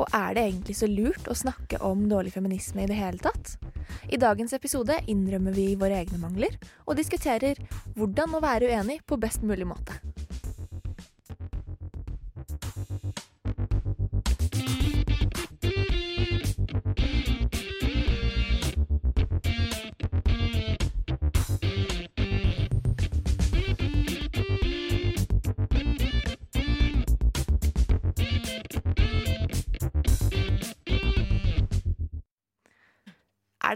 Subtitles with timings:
[0.00, 3.58] Og er det egentlig så lurt å snakke om dårlig feminisme i det hele tatt?
[4.08, 7.60] I dagens episode innrømmer vi våre egne mangler, og diskuterer
[7.98, 9.98] hvordan å være uenig på best mulig måte.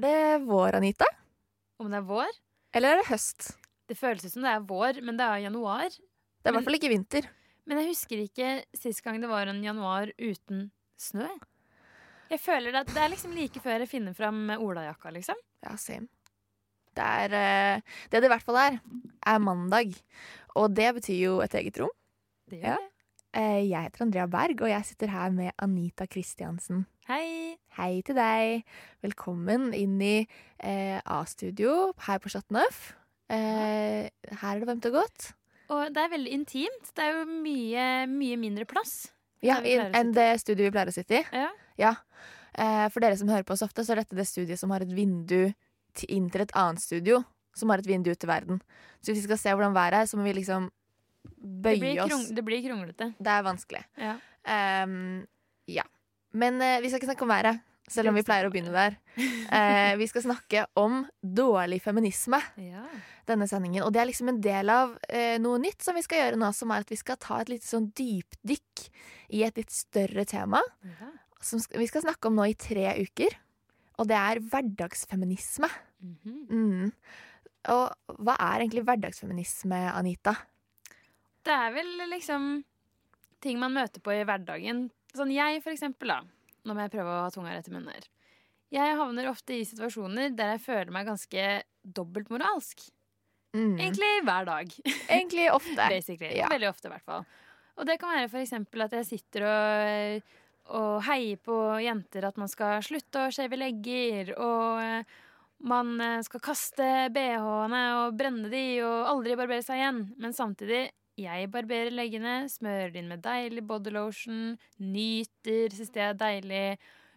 [0.05, 1.07] Det vår, Anita?
[1.81, 2.37] Om det er vår?
[2.75, 3.51] Eller er det høst?
[3.89, 5.89] Det føles ut som det er vår, men det er januar.
[5.91, 7.27] Det er i hvert fall ikke vinter.
[7.69, 10.67] Men jeg husker ikke sist gang det var en januar uten
[11.01, 11.29] snø.
[12.33, 15.37] Jeg føler at Det er liksom like før jeg finner fram olajakka, liksom.
[15.65, 16.09] Ja, same.
[16.95, 17.81] Det er eh,
[18.11, 18.81] Det det i hvert fall er,
[19.27, 19.95] er mandag.
[20.57, 21.93] Og det betyr jo et eget rom.
[22.49, 22.75] Det Ja.
[22.77, 22.91] gjør det.
[23.35, 26.87] Eh, Jeg heter Andrea Berg, og jeg sitter her med Anita Kristiansen.
[27.05, 27.57] Hei!
[27.77, 28.63] Hei til deg.
[29.05, 32.95] Velkommen inn i eh, A-studio her på Chateauneuf.
[33.29, 35.27] Eh, her er det varmt og godt.
[35.75, 36.89] Og det er veldig intimt.
[36.97, 39.11] Det er jo mye, mye mindre plass.
[39.45, 41.23] Ja, Enn det studioet vi pleier å sitte i.
[41.37, 41.51] Ja.
[41.77, 41.91] Ja.
[42.57, 44.85] Eh, for dere som hører på oss ofte, så er dette det studiet som har
[44.87, 45.51] et vindu
[45.93, 47.21] til, inn til et annet studio.
[47.53, 48.63] Som har et vindu ut til verden.
[49.05, 50.71] Så hvis vi skal se hvordan været er, så må vi liksom
[51.37, 52.33] Det bøye oss.
[52.33, 53.11] det blir kronglete.
[53.21, 53.85] Det er vanskelig.
[54.01, 54.17] Ja.
[54.49, 55.27] Um,
[55.69, 55.85] ja.
[56.35, 58.97] Men eh, vi skal ikke snakke om været, selv om vi pleier å begynne der.
[59.55, 62.41] Eh, vi skal snakke om dårlig feminisme
[62.73, 62.85] Ja.
[63.29, 63.85] denne sendingen.
[63.87, 66.49] Og det er liksom en del av eh, noe nytt som vi skal gjøre nå,
[66.57, 68.87] som er at vi skal ta et lite sånn dypdykk
[69.37, 70.63] i et litt større tema.
[70.89, 71.13] ja.
[71.45, 73.35] Som vi skal snakke om nå i tre uker.
[74.01, 75.69] Og det er hverdagsfeminisme.
[76.01, 76.39] Mhm.
[76.49, 76.93] Mm.
[77.75, 80.33] Og hva er egentlig hverdagsfeminisme, Anita?
[81.45, 82.65] Det er vel liksom
[83.45, 84.87] ting man møter på i hverdagen.
[85.15, 86.21] Sånn jeg, for eksempel, da.
[86.65, 88.07] Nå må jeg prøve å ha tunga rett i munnen her.
[88.75, 91.49] Jeg havner ofte i situasjoner der jeg føler meg ganske
[91.85, 92.87] dobbeltmoralsk.
[93.55, 93.77] Mm.
[93.79, 94.73] Egentlig hver dag.
[95.07, 95.89] Egentlig ofte.
[95.95, 96.33] Basically.
[96.41, 96.49] Ja.
[96.51, 97.29] Veldig ofte, i hvert fall.
[97.79, 100.33] Og det kan være eksempel at jeg sitter og,
[100.79, 105.07] og heier på jenter at man skal slutte å skjeve legger, og
[105.65, 110.03] man eh, skal kaste bh-ene og brenne de og aldri barbere seg igjen.
[110.21, 110.87] Men samtidig,
[111.21, 116.67] jeg barberer leggene, smører inn med deilig bodylotion, nyter, syns det er deilig.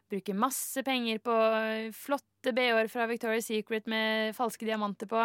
[0.07, 1.35] Bruker masse penger på
[1.97, 5.23] flotte bh-er fra Victoria's Secret med falske diamanter på.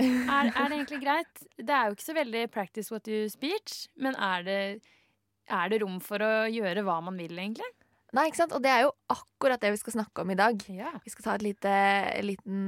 [0.00, 1.44] Er, er det egentlig greit?
[1.56, 4.60] Det er jo ikke så veldig practice what you speech, men er det,
[5.48, 7.68] er det rom for å gjøre hva man vil, egentlig?
[8.16, 8.54] Nei, ikke sant?
[8.56, 10.64] Og det er jo akkurat det vi skal snakke om i dag.
[10.72, 10.92] Ja.
[11.04, 11.74] Vi skal ta et lite,
[12.16, 12.64] en liten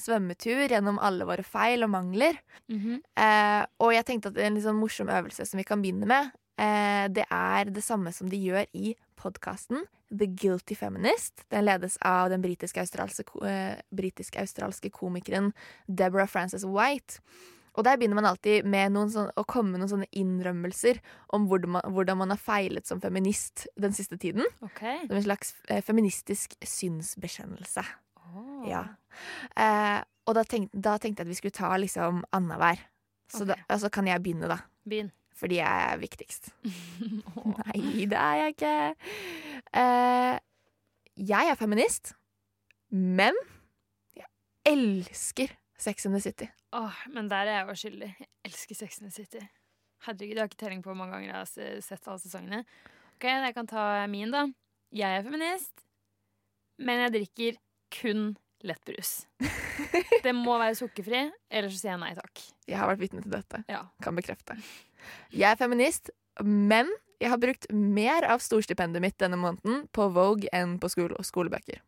[0.00, 2.38] svømmetur gjennom alle våre feil og mangler.
[2.70, 3.00] Mhm.
[3.18, 6.30] Eh, og jeg tenkte at en litt sånn morsom øvelse som vi kan begynne med,
[6.58, 11.44] eh, det er det samme som de gjør i podkasten The Guilty Feminist.
[11.50, 15.52] Den ledes av den eh, britisk-australske komikeren
[15.88, 17.20] Deborah Frances White.
[17.74, 21.00] Og der begynner man alltid med noen sånn, å komme med noen sånne innrømmelser
[21.34, 24.46] om hvordan man, hvordan man har feilet som feminist den siste tiden.
[24.62, 25.02] Okay.
[25.08, 27.82] Som en slags eh, feministisk synsbekjennelse.
[28.30, 28.62] Oh.
[28.70, 28.84] Ja.
[29.58, 32.80] Eh, og da, tenk, da tenkte jeg at vi skulle ta liksom annenhver.
[33.32, 33.54] Så okay.
[33.54, 34.60] da, altså kan jeg begynne, da.
[34.86, 35.10] Begynn.
[35.34, 36.52] Fordi jeg er viktigst.
[37.58, 38.74] Nei, det er jeg ikke.
[39.82, 40.36] Eh,
[41.34, 42.14] jeg er feminist,
[42.94, 43.34] men
[44.14, 44.30] jeg
[44.70, 46.48] elsker Sex in the City.
[46.76, 48.10] Åh, men der er jeg jo skyldig.
[48.20, 49.42] Jeg elsker Sex in the City.
[50.04, 52.62] Herregud, jeg har ikke telling på hvor mange ganger jeg har sett alle sesongene.
[53.14, 54.46] Ok, jeg kan ta min, da.
[54.94, 55.84] Jeg er feminist,
[56.78, 57.60] men jeg drikker
[57.94, 58.34] kun
[58.64, 59.24] lettbrus.
[60.24, 62.44] Det må være sukkerfri, ellers så sier jeg nei takk.
[62.70, 63.64] Jeg har vært vitne til dette.
[63.70, 63.82] Ja.
[64.04, 64.56] Kan bekrefte.
[65.34, 66.12] Jeg er feminist,
[66.42, 66.90] men
[67.22, 71.82] jeg har brukt mer av storstipendet mitt denne måneden på Vogue enn på skole skolebøker.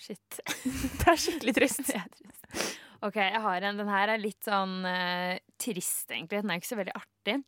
[0.00, 0.40] Shit.
[1.00, 1.84] Det er skikkelig trist.
[1.86, 2.78] Det er trist.
[3.04, 3.80] Ok, jeg har en.
[3.80, 6.40] Den her er litt sånn uh, trist, egentlig.
[6.40, 7.40] Den er ikke så veldig artig.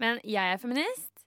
[0.00, 1.24] Men jeg er feminist.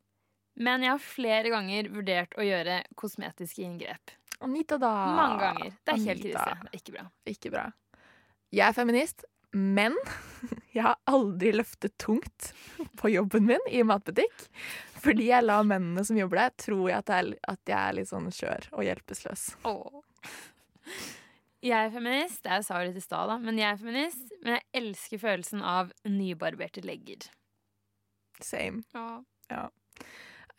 [0.61, 4.13] Men jeg har flere ganger vurdert å gjøre kosmetiske inngrep.
[4.43, 4.91] Anita, da.
[5.17, 5.77] Mange ganger.
[5.81, 6.57] Det er helt krise.
[6.67, 7.05] Det ikke bra.
[7.29, 7.67] Ikke bra.
[8.53, 9.93] Jeg er feminist, Men
[10.75, 12.53] jeg har aldri løftet tungt
[12.97, 14.47] på jobben min i matbutikk.
[15.03, 18.31] Fordi jeg lar mennene som jobber der, tro at, jeg at jeg er litt sånn
[18.33, 19.43] skjør og hjelpeløs.
[21.63, 22.43] Jeg er feminist.
[22.43, 23.37] Jeg sa det i stad, da.
[23.39, 24.33] Men jeg er feminist.
[24.43, 27.29] Men jeg elsker følelsen av nybarberte legger.
[28.43, 28.83] Same.
[29.51, 29.67] Ja.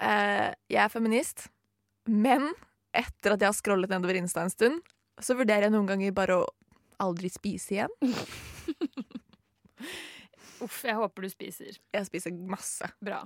[0.00, 1.48] Eh, jeg er feminist,
[2.08, 2.48] men
[2.94, 4.80] etter at jeg har scrollet nedover Insta en stund,
[5.22, 6.48] så vurderer jeg noen ganger bare å
[7.02, 7.94] aldri spise igjen.
[10.64, 11.76] Uff, jeg håper du spiser.
[11.92, 12.88] Jeg spiser masse.
[13.04, 13.20] Bra.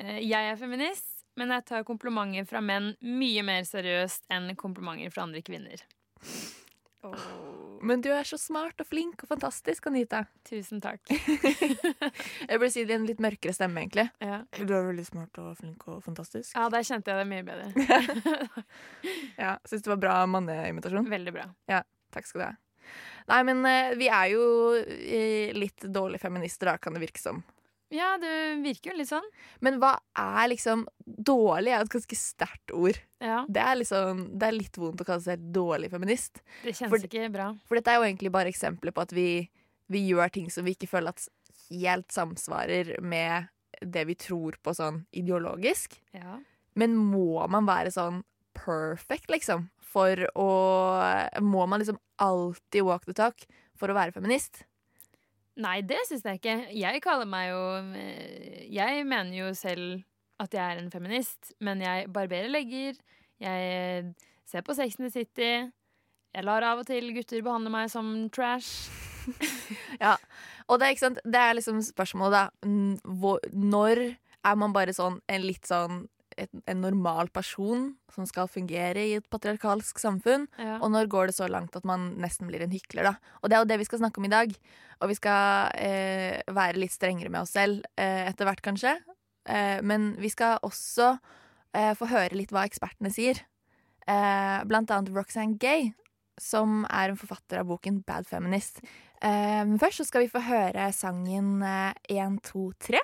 [0.00, 5.12] Uh, Jeg er feminist, men jeg tar komplimenter fra menn mye mer seriøst enn komplimenter
[5.14, 5.82] fra andre kvinner.
[7.84, 10.22] Men du er så smart og flink og fantastisk, Anita.
[10.48, 11.02] Tusen takk.
[12.48, 14.06] Jeg burde si det i en litt mørkere stemme, egentlig.
[14.24, 14.38] Ja.
[14.56, 16.54] Du er veldig smart og flink og fantastisk.
[16.56, 18.64] ja, der kjente jeg det mye bedre.
[19.44, 21.10] Ja, Syns det var bra manneimitasjon?
[21.12, 21.48] Veldig bra.
[21.68, 21.82] Ja,
[22.14, 22.52] Takk skal du ha.
[23.28, 24.44] Nei, men eh, vi er jo
[24.78, 27.40] eh, litt dårlige feminister, da, kan det virke som.
[27.94, 28.30] Ja, det
[28.64, 29.26] virker jo litt sånn.
[29.62, 32.96] Men hva er liksom Dårlig er et ganske sterkt ord.
[33.22, 36.40] Ja, Det er, liksom, det er litt vondt å kalle seg dårlig feminist.
[36.64, 37.46] Det kjennes For- ikke bra.
[37.68, 39.48] For dette er jo egentlig bare eksempler på at vi,
[39.92, 41.28] vi gjør ting som vi ikke føler at
[41.70, 43.48] helt samsvarer med
[43.84, 45.98] det vi tror på sånn ideologisk.
[46.16, 46.38] Ja.
[46.74, 48.22] Men må man være sånn
[48.54, 49.68] perfect, liksom?
[49.94, 50.48] For å
[51.42, 53.44] Må man liksom alltid walk the talk
[53.76, 54.64] for å være feminist?
[55.62, 56.56] Nei, det syns jeg ikke.
[56.74, 57.62] Jeg kaller meg jo
[57.94, 60.02] eh, Jeg mener jo selv
[60.42, 62.98] at jeg er en feminist, men jeg barberer legger.
[63.40, 64.14] Jeg
[64.50, 65.52] ser på Sex and the City.
[66.34, 68.90] Jeg lar av og til gutter behandle meg som trash.
[70.02, 70.16] ja,
[70.66, 71.20] Og det er, ikke sant?
[71.24, 73.46] det er liksom spørsmålet, da.
[73.54, 74.02] Når
[74.44, 76.02] er man bare sånn en litt sånn
[76.40, 80.46] et, en normal person som skal fungere i et patriarkalsk samfunn?
[80.58, 80.78] Ja.
[80.80, 83.14] Og når går det så langt at man nesten blir en hykler, da?
[83.42, 84.54] Og det er jo det vi skal snakke om i dag.
[85.02, 88.96] Og vi skal eh, være litt strengere med oss selv eh, etter hvert, kanskje.
[89.48, 91.14] Eh, men vi skal også
[91.76, 93.42] eh, få høre litt hva ekspertene sier.
[94.06, 95.92] Eh, blant annet Roxanne Gay,
[96.40, 98.82] som er en forfatter av boken Bad Feminist.
[99.24, 103.02] Eh, men først så skal vi få høre sangen eh, 1, 2, 3.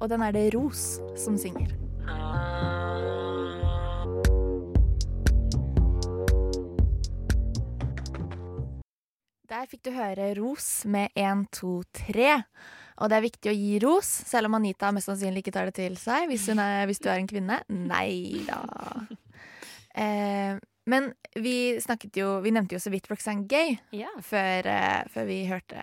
[0.00, 1.89] Og den er det Ros som synger.
[9.50, 11.70] Der fikk du høre ros med 1, 2,
[12.06, 12.34] 3.
[13.00, 15.74] Og det er viktig å gi ros, selv om Anita mest sannsynlig ikke tar det
[15.80, 17.58] til seg hvis, er, hvis du er en kvinne.
[17.68, 18.60] Nei da.
[20.00, 20.54] Eh,
[20.86, 24.12] men vi snakket jo Vi nevnte jo så vidt Roxanne Gay ja.
[24.22, 25.82] før, eh, før vi hørte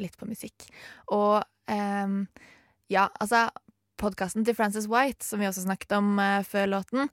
[0.00, 0.64] litt på musikk.
[1.12, 2.16] Og eh,
[2.96, 3.44] ja, altså
[4.02, 7.10] Podkasten til Frances White, som vi også snakket om eh, før låten,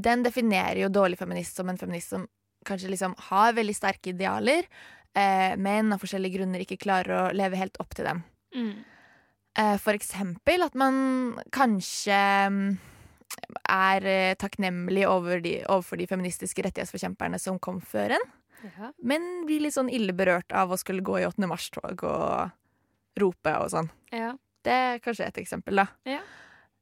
[0.00, 2.28] den definerer jo dårlig feminist som en feminist som
[2.68, 4.68] kanskje liksom har veldig sterke idealer,
[5.18, 8.22] eh, men av forskjellige grunner ikke klarer å leve helt opp til dem.
[8.54, 8.72] Mm.
[9.58, 12.18] Eh, For eksempel at man kanskje
[12.54, 12.68] mm,
[13.72, 18.28] er takknemlig over de, overfor de feministiske rettighetsforkjemperne som kom før en,
[18.62, 18.92] ja.
[19.02, 21.50] men blir litt sånn ille berørt av å skulle gå i 8.
[21.50, 23.90] mars-tog og rope og sånn.
[24.14, 24.36] ja.
[24.66, 25.86] Det er kanskje et eksempel, da.
[26.08, 26.20] Ja.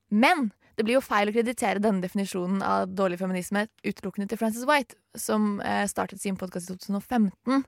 [0.09, 4.67] Men det blir jo feil å kreditere denne definisjonen av dårlig feminisme utelukkende til Frances
[4.69, 7.65] White, som eh, startet sin podkast i 2015.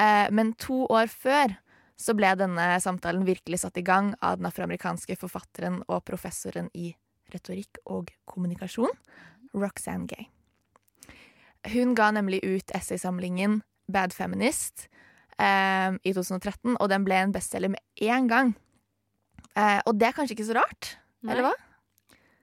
[0.00, 1.56] Eh, men to år før
[2.00, 6.94] så ble denne samtalen virkelig satt i gang av den afroamerikanske forfatteren og professoren i
[7.32, 8.92] retorikk og kommunikasjon,
[9.56, 10.28] Roxanne Gay.
[11.72, 13.60] Hun ga nemlig ut essaysamlingen
[13.92, 14.86] Bad Feminist
[15.40, 18.54] eh, i 2013, og den ble en bestselger med én gang.
[19.56, 21.32] Eh, og det er kanskje ikke så rart, Nei.
[21.34, 21.54] eller hva?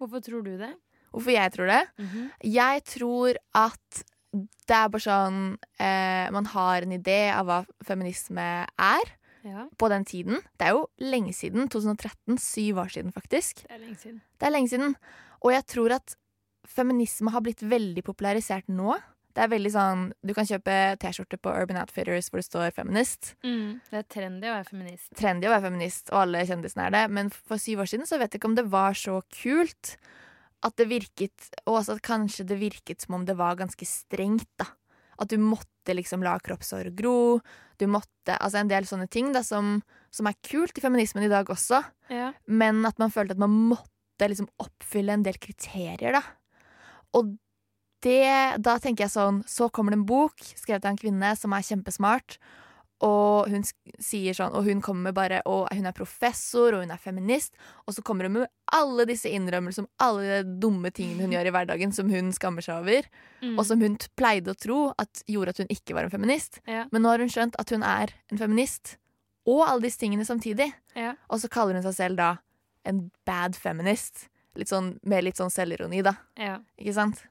[0.02, 0.72] Hvorfor tror du det?
[1.14, 1.82] Hvorfor jeg tror det?
[2.02, 2.30] Mhm.
[2.50, 8.66] Jeg tror at det er bare sånn eh, Man har en idé av hva feminisme
[8.66, 9.12] er
[9.46, 10.40] Ja, på den tiden.
[10.58, 11.68] Det er jo lenge siden.
[11.70, 12.40] 2013.
[12.40, 13.62] Syv år siden, faktisk.
[13.68, 14.22] det er lenge siden.
[14.40, 14.96] Det er lenge siden.
[15.44, 16.16] Og jeg tror at
[16.66, 18.96] feminisme har blitt veldig popularisert nå.
[19.34, 23.34] Det er veldig sånn Du kan kjøpe T-skjorte på Urban Outfitters hvor det står 'feminist'.
[23.44, 23.82] Mm.
[23.90, 25.10] Det er trendy å være feminist.
[25.18, 27.04] trendy å være feminist, og alle kjendisene er det.
[27.10, 29.98] Men for syv år siden så vet jeg ikke om det var så kult.
[30.64, 34.50] At det virket Og også at kanskje det virket som om det var ganske strengt,
[34.58, 34.66] da.
[35.20, 37.42] At du måtte liksom la kroppshår gro.
[37.78, 41.32] Du måtte Altså en del sånne ting da som, som er kult i feminismen i
[41.32, 41.84] dag også.
[42.10, 42.34] Ja.
[42.48, 46.22] Men at man følte at man måtte liksom oppfylle en del kriterier, da.
[47.14, 47.38] Og
[48.04, 51.56] det, da tenker jeg sånn Så kommer det en bok skrevet av en kvinne som
[51.56, 52.38] er kjempesmart.
[53.04, 53.66] Og hun
[54.00, 57.56] sier sånn Og hun kommer med bare Og hun er professor, og hun er feminist.
[57.88, 61.50] Og så kommer hun med alle disse innrømmelsene om alle de dumme tingene hun gjør
[61.50, 63.10] i hverdagen som hun skammer seg over.
[63.44, 63.58] Mm.
[63.58, 66.58] Og som hun pleide å tro at gjorde at hun ikke var en feminist.
[66.66, 66.88] Ja.
[66.90, 68.98] Men nå har hun skjønt at hun er en feminist.
[69.46, 70.72] og alle disse tingene samtidig.
[70.96, 71.14] Ja.
[71.30, 72.30] Og så kaller hun seg selv da
[72.88, 74.30] en bad feminist.
[74.56, 76.16] Litt sånn, med litt sånn selvironi, da.
[76.40, 76.58] Ja.
[76.80, 77.24] Ikke sant?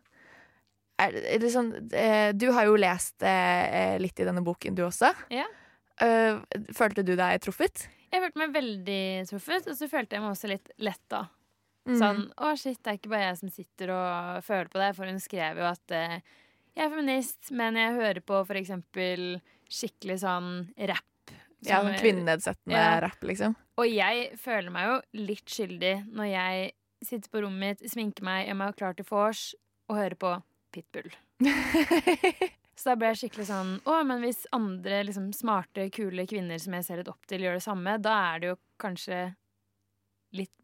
[1.00, 4.84] Er, er det sånn, eh, du har jo lest eh, litt i denne boken, du
[4.86, 5.12] også.
[5.32, 5.46] Ja.
[6.02, 6.38] Eh,
[6.76, 7.86] følte du deg truffet?
[8.12, 11.24] Jeg følte meg veldig truffet, og så følte jeg meg også litt letta.
[11.88, 11.96] Mm.
[11.98, 14.90] Sånn å shit, det er ikke bare jeg som sitter og føler på det.
[14.98, 16.18] For hun skrev jo at eh,
[16.76, 19.24] jeg er feminist, men jeg hører på for eksempel
[19.72, 20.52] skikkelig sånn
[20.92, 21.34] rapp.
[21.62, 23.00] Ja, sånn kvinnenedsettende Ja.
[23.02, 23.56] rapp, liksom.
[23.80, 26.72] Og jeg føler meg jo litt skyldig når jeg
[27.06, 29.44] sitter på rommet mitt, sminker meg, gjør meg klar til vors
[29.88, 30.32] og hører på
[30.72, 31.12] Pitbull.
[32.78, 36.74] Så da ble jeg skikkelig sånn Å, men hvis andre liksom, smarte, kule kvinner som
[36.74, 39.22] jeg ser litt opp til, gjør det samme, da er det jo kanskje
[40.32, 40.54] litt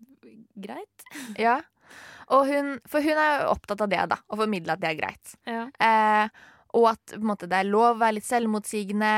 [0.59, 1.09] greit.
[1.47, 1.61] ja.
[2.35, 4.19] Og hun, for hun er jo opptatt av det, da.
[4.29, 5.35] Å formidle at det er greit.
[5.49, 5.67] Ja.
[5.81, 6.47] Eh,
[6.77, 9.13] og at måte, det er lov å være litt selvmotsigende.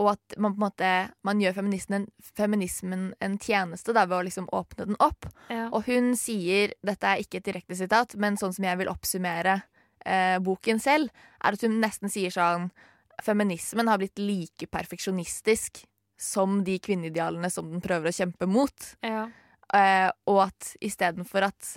[0.00, 0.88] Og at man måte
[1.20, 2.06] Man gjør feminismen,
[2.38, 5.28] feminismen en tjeneste da, ved å liksom åpne den opp.
[5.52, 5.66] Ja.
[5.70, 9.60] Og hun sier, dette er ikke et direkte sitat, men sånn som jeg vil oppsummere
[10.04, 11.10] eh, boken selv,
[11.44, 12.70] er at hun nesten sier sånn
[13.22, 15.82] Feminismen har blitt like perfeksjonistisk
[16.18, 18.86] som de kvinneidealene som den prøver å kjempe mot.
[19.04, 19.26] Ja.
[19.74, 21.68] Eh, og at istedenfor at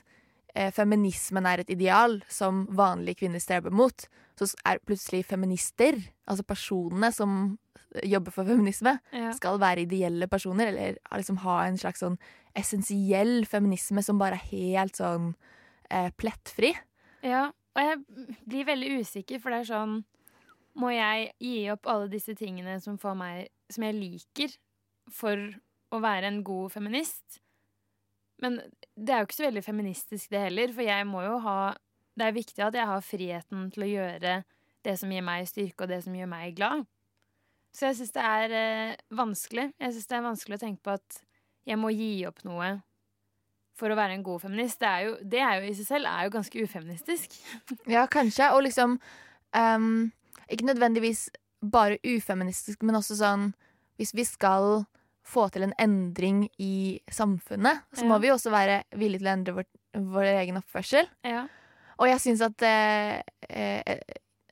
[0.55, 4.07] eh, feminismen er et ideal som vanlige kvinner streber mot,
[4.39, 7.35] så er plutselig feminister, altså personene som
[8.03, 9.31] jobber for feminisme, Ja.
[9.35, 12.17] skal være ideelle personer, eller liksom ha en slags sånn
[12.55, 15.35] essensiell feminisme som bare er helt sånn
[15.91, 16.73] eh, plettfri.
[17.23, 19.95] Ja, og jeg blir veldig usikker, for det er sånn
[20.75, 24.55] Må jeg gi opp alle disse tingene som, meg, som jeg liker,
[25.11, 25.39] for
[25.95, 27.39] å være en god feminist?
[28.43, 28.59] Men
[28.95, 31.59] det er jo ikke så veldig feministisk, det heller, for jeg må jo ha
[32.15, 34.35] Det er viktig at jeg har friheten til å gjøre
[34.85, 36.85] det som gir meg styrke, og det som gjør meg glad.
[37.75, 39.65] Så jeg syns det er eh, vanskelig.
[39.81, 41.17] Jeg syns det er vanskelig å tenke på at
[41.67, 42.69] jeg må gi opp noe
[43.75, 44.79] for å være en god feminist.
[44.81, 47.39] Det er jo, det er jo i seg selv er jo ganske ufeministisk.
[47.95, 48.51] Ja, kanskje.
[48.55, 48.97] Og liksom
[49.55, 50.11] um,
[50.49, 51.29] Ikke nødvendigvis
[51.71, 53.49] bare ufeministisk, men også sånn
[53.99, 54.85] Hvis vi skal
[55.25, 59.31] få til en endring i samfunnet, så må vi jo også være villige til å
[59.31, 59.65] endre vår,
[60.13, 61.07] vår egen oppførsel.
[61.25, 61.47] Ja.
[61.97, 64.03] Og jeg syns at eh, eh,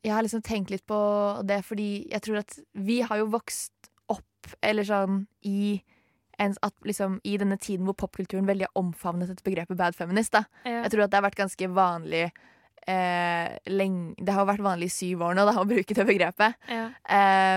[0.02, 0.98] Jeg har liksom tenkt litt på
[1.46, 5.78] det fordi jeg tror at vi har jo vokst opp, eller sånn, i
[6.40, 10.34] at liksom, I denne tiden hvor popkulturen veldig har omfavnet dette begrepet bad feminist.
[10.34, 10.46] da.
[10.66, 10.84] Ja.
[10.84, 12.32] Jeg tror at det har vært ganske vanlig
[12.88, 16.58] eh, lenge, Det har vært vanlig i syv år nå da, å bruke det begrepet.
[16.68, 16.88] Ja.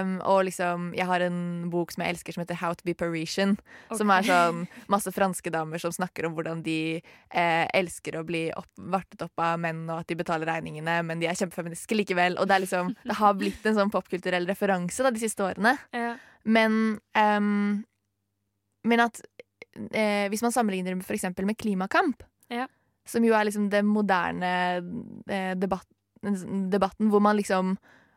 [0.02, 1.40] Um, og liksom, jeg har en
[1.72, 3.56] bok som jeg elsker som heter How to be Parisian.
[3.94, 8.46] Som er sånn masse franske damer som snakker om hvordan de eh, elsker å bli
[8.56, 12.38] opp, vartet opp av menn, og at de betaler regningene, men de er kjempefeministiske likevel.
[12.40, 15.76] Og det, er liksom, det har blitt en sånn popkulturell referanse da, de siste årene.
[15.96, 16.14] Ja.
[16.46, 17.84] Men, em,
[18.86, 19.20] men at
[19.92, 21.26] eh, hvis man sammenligner det f.eks.
[21.44, 22.68] med klimakamp, Ja.
[23.06, 24.52] som jo er liksom den moderne
[25.28, 25.86] eh, debatt,
[26.22, 27.76] debatten hvor man liksom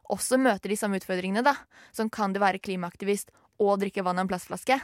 [0.09, 1.53] også møter de samme utfordringene, da.
[1.93, 3.29] Sånn kan det være klimaaktivist
[3.61, 4.79] og drikke vann av en plastflaske?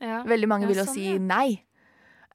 [0.00, 0.22] Ja.
[0.24, 1.58] Veldig mange Ja, vil jo sånn, si nei.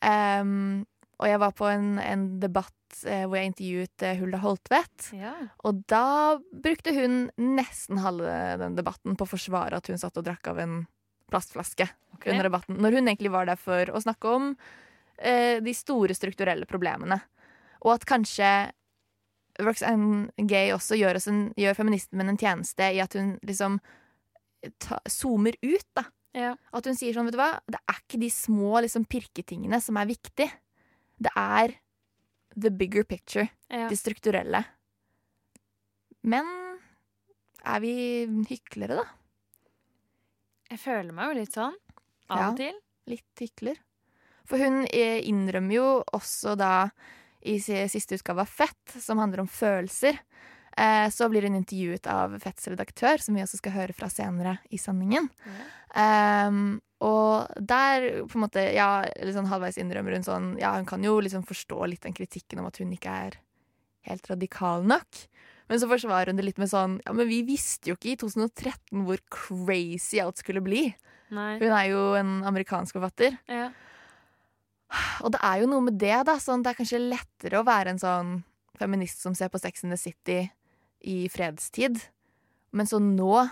[0.06, 0.84] Um,
[1.18, 5.08] og jeg var på en, en debatt eh, hvor jeg intervjuet eh, Hulda Holtvedt.
[5.16, 5.32] Ja.
[5.66, 10.28] Og da brukte hun nesten halve den debatten på å forsvare at hun satt og
[10.28, 10.76] drakk av en
[11.32, 12.32] plastflaske okay.
[12.34, 14.50] under debatten, når hun egentlig var der for å snakke om
[15.18, 17.20] eh, de store strukturelle problemene.
[17.86, 18.52] Og at kanskje
[19.64, 23.80] Roxanne Gay også gjør, en, gjør feminismen en tjeneste i at hun liksom
[24.82, 26.06] ta, zoomer ut, da.
[26.36, 26.52] Ja.
[26.76, 30.00] At hun sier sånn, vet du hva, det er ikke de små liksom, pirketingene som
[30.02, 30.50] er viktig.
[31.16, 31.78] Det er
[32.56, 33.88] the bigger picture, Ja.
[33.88, 34.66] det strukturelle.
[36.24, 36.46] Men
[37.64, 37.94] er vi
[38.50, 39.06] hyklere, da?
[40.72, 41.76] Jeg føler meg jo litt sånn.
[42.30, 42.50] Av Ja.
[42.50, 42.74] og til.
[43.08, 43.78] Litt hykler.
[44.46, 46.90] For hun eh, innrømmer jo også da
[47.46, 50.18] i siste utgave av Fett, som handler om følelser,
[50.78, 54.58] eh, så blir hun intervjuet av Fetts redaktør, som vi også skal høre fra senere
[54.74, 55.30] i sendingen.
[55.96, 61.04] Ehm, og der på en måte, ja, sånn halvveis innrømmer hun sånn Ja, hun kan
[61.04, 63.38] jo liksom forstå litt den kritikken om at hun ikke er
[64.10, 65.28] helt radikal nok.
[65.72, 68.20] Men så forsvarer hun det litt med sånn Ja, men vi visste jo ikke i
[68.22, 70.88] 2013 hvor crazy alt skulle bli.
[71.34, 71.56] Nei.
[71.62, 73.38] Hun er jo en amerikansk forfatter.
[73.50, 73.72] Ja.
[75.26, 76.38] Og det er jo noe med det, da.
[76.42, 78.36] Sånn, det er kanskje lettere å være en sånn
[78.80, 80.44] feminist som ser på Sex in the City
[81.06, 82.00] i fredstid.
[82.76, 83.46] Men så nå,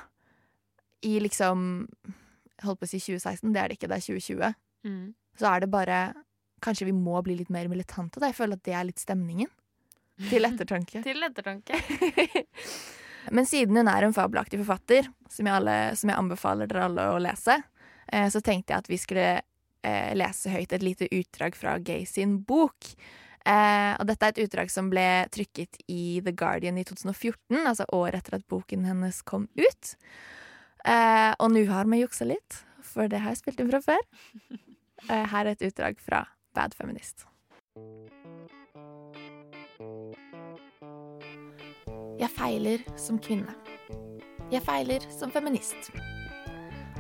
[1.04, 1.88] i liksom
[2.64, 4.54] Holdt på å si 2016, det er det ikke, det er 2020.
[4.88, 5.08] Mm.
[5.36, 5.98] Så er det bare
[6.64, 8.22] Kanskje vi må bli litt mer militante.
[8.22, 8.30] Da.
[8.30, 9.50] Jeg føler at det er litt stemningen.
[10.30, 11.02] Til ettertanke.
[11.08, 11.80] Til ettertanke.
[13.36, 17.08] Men siden hun er en fabelaktig forfatter, som jeg, alle, som jeg anbefaler dere alle
[17.14, 17.56] å lese,
[18.12, 22.04] eh, så tenkte jeg at vi skulle eh, lese høyt et lite utdrag fra Gay
[22.10, 22.92] sin bok.
[23.44, 27.88] Eh, og dette er et utdrag som ble trykket i The Guardian i 2014, altså
[27.96, 29.96] året etter at boken hennes kom ut.
[30.84, 34.06] Eh, og nå har vi juksa litt, for det har jeg spilt inn fra før.
[35.12, 36.22] Eh, her er et utdrag fra
[36.56, 37.26] Bad Feminist.
[42.20, 43.56] Jeg feiler som kvinne.
[44.52, 45.90] Jeg feiler som feminist.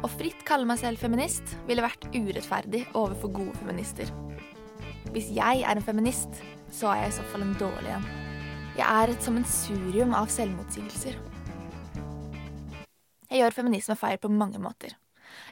[0.01, 4.10] Å fritt kalle meg selv feminist ville vært urettferdig overfor gode feminister.
[5.13, 6.41] Hvis jeg er en feminist,
[6.74, 8.10] så er jeg i så fall en dårlig en.
[8.74, 11.20] Jeg er et sammensurium av selvmotsigelser.
[13.29, 14.98] Jeg gjør feminisme feil på mange måter.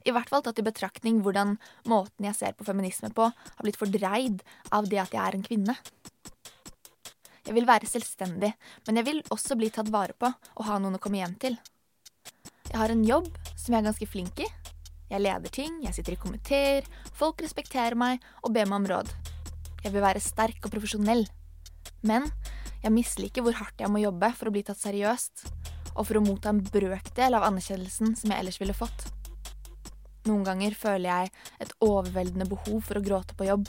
[0.05, 1.53] I hvert fall tatt i betraktning hvordan
[1.89, 4.41] måten jeg ser på feminisme på, har blitt fordreid
[4.73, 5.77] av det at jeg er en kvinne.
[7.47, 8.51] Jeg vil være selvstendig,
[8.85, 11.57] men jeg vil også bli tatt vare på og ha noen å komme hjem til.
[12.69, 14.47] Jeg har en jobb som jeg er ganske flink i.
[15.11, 16.85] Jeg leder ting, jeg sitter i komiteer,
[17.17, 19.09] folk respekterer meg og ber meg om råd.
[19.81, 21.25] Jeg vil være sterk og profesjonell.
[22.05, 22.29] Men
[22.81, 25.47] jeg misliker hvor hardt jeg må jobbe for å bli tatt seriøst,
[25.97, 29.09] og for å motta en brøkdel av anerkjennelsen som jeg ellers ville fått.
[30.29, 31.31] Noen ganger føler jeg
[31.65, 33.65] et overveldende behov for å gråte på jobb,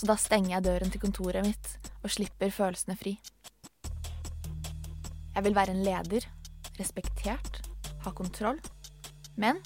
[0.00, 3.18] så da stenger jeg døren til kontoret mitt og slipper følelsene fri.
[5.34, 6.24] Jeg vil være en leder,
[6.78, 7.60] respektert,
[8.06, 8.56] ha kontroll,
[9.36, 9.60] men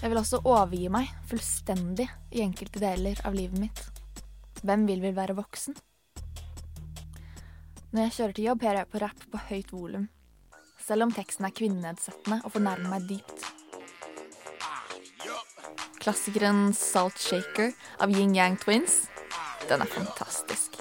[0.00, 3.84] jeg vil også overgi meg fullstendig i enkelte deler av livet mitt.
[4.64, 5.76] Hvem vil vel være voksen?
[7.92, 10.08] Når jeg kjører til jobb, hører jeg på rapp på høyt volum,
[10.80, 13.50] selv om teksten er kvinnenedsettende og fornærmer meg dypt.
[16.00, 19.02] Klassikeren Salt Shaker av Yin Yang Twins.
[19.68, 20.78] Den er fantastisk.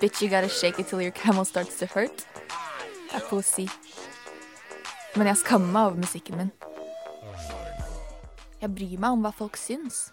[0.00, 2.26] Bitch, you gotta shake it till your camel starts to hurt.
[3.10, 3.66] Det er poesi.
[5.16, 6.50] Men jeg skammer meg over musikken min.
[8.60, 10.10] Jeg bryr meg om hva folk syns.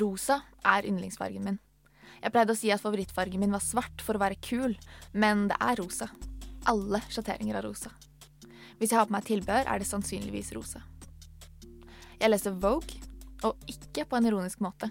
[0.00, 1.58] Rosa er yndlingsfargen min.
[2.20, 4.74] Jeg pleide å si at favorittfargen min var svart for å være kul,
[5.12, 6.10] men det er rosa.
[6.70, 7.92] Alle sjatteringer er rosa.
[8.80, 10.82] Hvis jeg har på meg tilbehør, er det sannsynligvis rosa.
[12.20, 13.00] Jeg leser Vogue,
[13.46, 14.90] og ikke på en ironisk måte.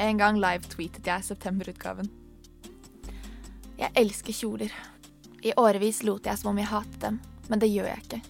[0.00, 2.08] En gang live-tweetet jeg septemberutgaven.
[3.80, 4.72] Jeg elsker kjoler.
[5.42, 7.18] I årevis lot jeg som om jeg hatet dem,
[7.50, 8.20] men det gjør jeg ikke.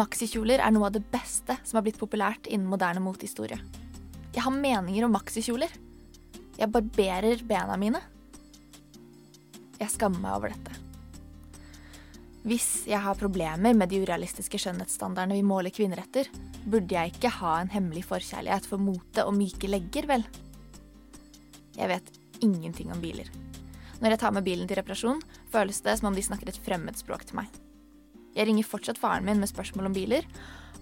[0.00, 3.60] Maxikjoler er noe av det beste som har blitt populært innen moderne motehistorie.
[4.32, 5.74] Jeg har meninger om maxikjoler.
[6.56, 8.00] Jeg barberer bena mine.
[9.76, 10.81] Jeg skammer meg over dette.
[12.42, 16.26] Hvis jeg har problemer med de urealistiske skjønnhetsstandardene vi måler kvinner etter,
[16.66, 20.24] burde jeg ikke ha en hemmelig forkjærlighet for mote og myke legger, vel?
[21.76, 22.10] Jeg vet
[22.42, 23.30] ingenting om biler.
[24.02, 25.22] Når jeg tar med bilen til reparasjon,
[25.54, 27.62] føles det som om de snakker et fremmedspråk til meg.
[28.34, 30.26] Jeg ringer fortsatt faren min med spørsmål om biler,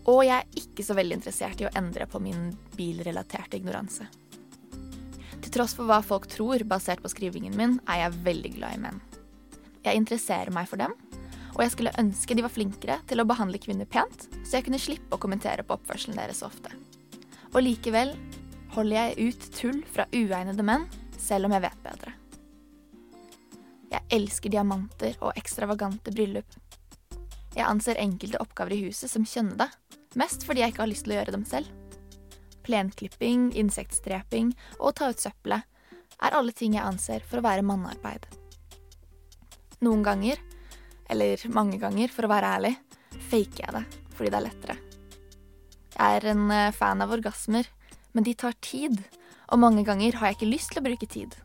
[0.08, 4.08] og jeg er ikke så veldig interessert i å endre på min bilrelaterte ignoranse.
[5.44, 8.84] Til tross for hva folk tror basert på skrivingen min, er jeg veldig glad i
[8.88, 9.04] menn.
[9.84, 10.96] Jeg interesserer meg for dem,
[11.54, 14.80] og jeg skulle ønske de var flinkere til å behandle kvinner pent, så jeg kunne
[14.80, 16.72] slippe å kommentere på oppførselen deres så ofte.
[17.50, 18.14] Og likevel
[18.76, 20.86] holder jeg ut tull fra uegnede menn,
[21.18, 22.14] selv om jeg vet bedre.
[23.90, 26.58] Jeg elsker diamanter og ekstravagante bryllup.
[27.56, 29.66] Jeg anser enkelte oppgaver i huset som kjønnede,
[30.18, 31.66] mest fordi jeg ikke har lyst til å gjøre dem selv.
[32.66, 35.66] Plenklipping, insektstreping og å ta ut søppelet
[36.20, 38.28] er alle ting jeg anser for å være mannearbeid.
[39.80, 40.38] Noen ganger,
[41.10, 42.76] eller mange ganger for å være ærlig,
[43.30, 43.84] faker jeg det
[44.20, 44.74] fordi det er lettere.
[45.94, 47.68] Jeg er en eh, fan av orgasmer,
[48.12, 48.98] men de tar tid,
[49.48, 51.36] og mange ganger har jeg ikke lyst til å bruke tid.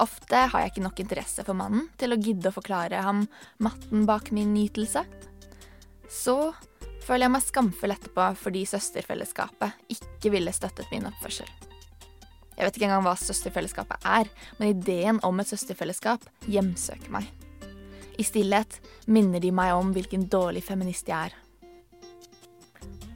[0.00, 3.24] Ofte har jeg ikke nok interesse for mannen til å gidde å forklare ham
[3.58, 5.02] matten bak min nytelse.
[6.06, 6.36] Så
[7.04, 11.50] føler jeg meg skamfull etterpå fordi søsterfellesskapet ikke ville støttet min oppførsel.
[12.54, 17.28] Jeg vet ikke engang hva søsterfellesskapet er, men ideen om et søsterfellesskap hjemsøker meg.
[18.20, 21.36] I stillhet minner de meg om hvilken dårlig feminist jeg er.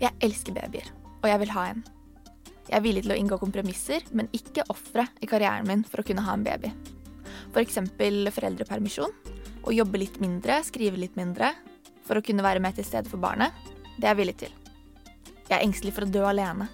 [0.01, 0.87] Jeg elsker babyer,
[1.21, 1.83] og jeg vil ha en.
[2.71, 6.07] Jeg er villig til å inngå kompromisser, men ikke ofre i karrieren min for å
[6.09, 6.71] kunne ha en baby.
[7.53, 9.12] For eksempel foreldrepermisjon,
[9.64, 11.53] å jobbe litt mindre, skrive litt mindre,
[12.05, 13.53] for å kunne være med til stede for barnet.
[13.99, 14.57] Det er jeg villig til.
[15.51, 16.71] Jeg er engstelig for å dø alene.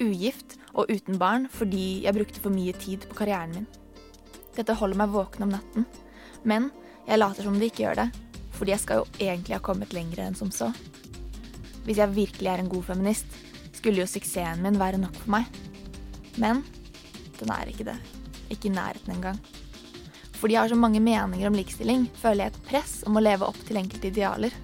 [0.00, 3.68] Ugift og uten barn fordi jeg brukte for mye tid på karrieren min.
[4.52, 5.88] Dette holder meg våken om natten,
[6.44, 6.68] men
[7.06, 8.08] jeg later som det ikke gjør det,
[8.56, 10.70] fordi jeg skal jo egentlig ha kommet lenger enn som så.
[11.86, 13.26] Hvis jeg virkelig er en god feminist,
[13.74, 15.48] skulle jo suksessen min være nok for meg.
[16.38, 16.62] Men
[17.40, 17.96] den er ikke det.
[18.52, 19.40] Ikke i nærheten engang.
[20.38, 23.46] Fordi jeg har så mange meninger om likestilling, føler jeg et press om å leve
[23.46, 24.54] opp til enkelte idealer.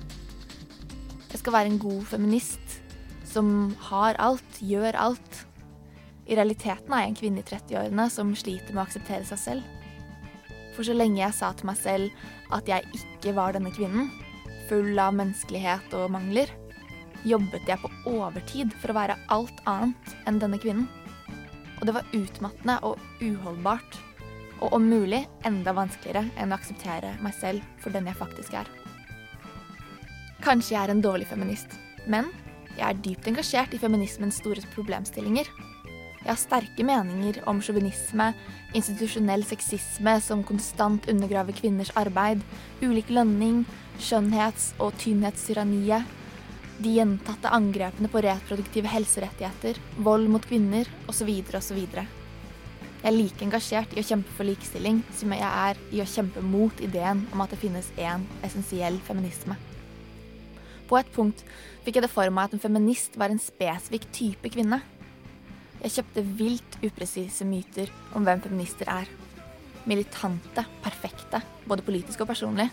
[1.29, 2.79] Jeg skal være en god feminist,
[3.29, 5.42] som har alt, gjør alt.
[6.29, 9.78] I realiteten er jeg en kvinne i 30-årene som sliter med å akseptere seg selv.
[10.79, 14.12] For så lenge jeg sa til meg selv at jeg ikke var denne kvinnen,
[14.69, 16.53] full av menneskelighet og mangler,
[17.27, 20.87] jobbet jeg på overtid for å være alt annet enn denne kvinnen.
[21.81, 23.99] Og det var utmattende og uholdbart.
[24.62, 28.71] Og om mulig enda vanskeligere enn å akseptere meg selv for den jeg faktisk er.
[30.47, 31.75] Kanskje jeg er en dårlig feminist,
[32.07, 32.31] men
[32.77, 35.51] jeg er dypt engasjert i feminismens store problemstillinger.
[36.29, 38.27] Jeg har sterke meninger om sjåvinisme,
[38.77, 42.43] institusjonell sexisme som konstant undergraver kvinners arbeid,
[42.83, 43.62] ulik lønning,
[43.97, 46.05] skjønnhets- og tynnhetstyranniet,
[46.85, 51.31] de gjentatte angrepene på reproduktive helserettigheter, vold mot kvinner osv.
[51.49, 51.81] osv.
[51.88, 56.45] Jeg er like engasjert i å kjempe for likestilling som jeg er i å kjempe
[56.45, 59.57] mot ideen om at det finnes én essensiell feminisme.
[60.93, 61.41] På et punkt
[61.88, 64.83] fikk jeg det for meg at en feminist var en spesifikk type kvinne.
[65.79, 69.11] Jeg kjøpte vilt upresise myter om hvem feminister er.
[69.88, 72.67] Militante, perfekte, både politisk og personlig.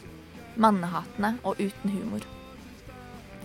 [0.58, 2.26] Mannehatende og uten humor.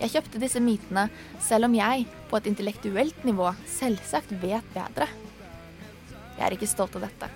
[0.01, 1.09] Jeg kjøpte disse mytene
[1.45, 5.11] selv om jeg, på et intellektuelt nivå, selvsagt vet bedre.
[6.39, 7.29] Jeg er ikke stolt av dette.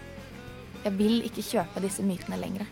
[0.85, 2.65] Jeg vil ikke kjøpe disse mytene lenger.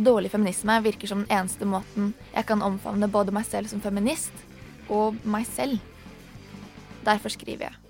[0.00, 4.32] Dårlig feminisme virker som den eneste måten jeg kan omfavne både meg selv som feminist
[4.88, 5.76] og meg selv.
[7.04, 7.89] Derfor skriver jeg.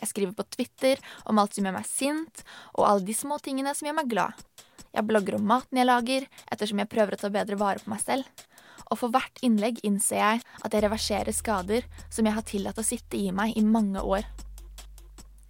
[0.00, 2.44] Jeg skriver på Twitter om alt som gjør meg sint,
[2.76, 4.46] og alle de små tingene som gjør meg glad.
[4.94, 8.02] Jeg blogger om maten jeg lager, ettersom jeg prøver å ta bedre vare på meg
[8.02, 8.28] selv.
[8.88, 12.86] Og for hvert innlegg innser jeg at jeg reverserer skader som jeg har tillatt å
[12.86, 14.24] sitte i meg i mange år.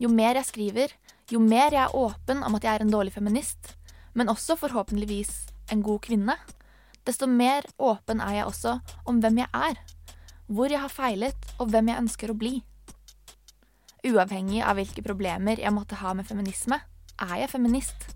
[0.03, 0.95] Jo mer jeg skriver,
[1.31, 3.75] jo mer jeg er åpen om at jeg er en dårlig feminist,
[4.15, 5.33] men også forhåpentligvis
[5.75, 6.35] en god kvinne,
[7.07, 9.79] desto mer åpen er jeg også om hvem jeg er,
[10.49, 12.59] hvor jeg har feilet og hvem jeg ønsker å bli.
[14.07, 16.79] Uavhengig av hvilke problemer jeg måtte ha med feminisme,
[17.19, 18.07] er jeg feminist.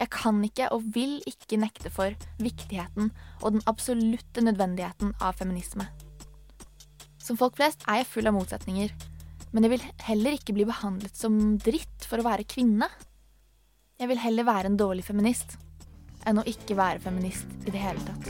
[0.00, 3.10] Jeg kan ikke og vil ikke nekte for viktigheten
[3.42, 5.86] og den absolutte nødvendigheten av feminisme.
[7.20, 8.90] Som folk flest er jeg full av motsetninger,
[9.52, 12.88] men jeg vil heller ikke bli behandlet som dritt for å være kvinne.
[14.00, 15.58] Jeg vil heller være en dårlig feminist
[16.28, 18.24] enn å ikke være feminist i det hele tatt.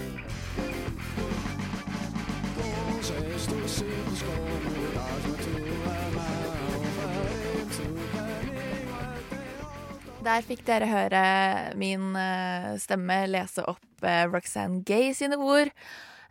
[10.21, 11.21] Der fikk dere høre
[11.81, 15.71] min eh, stemme lese opp eh, Roxanne Gay sine ord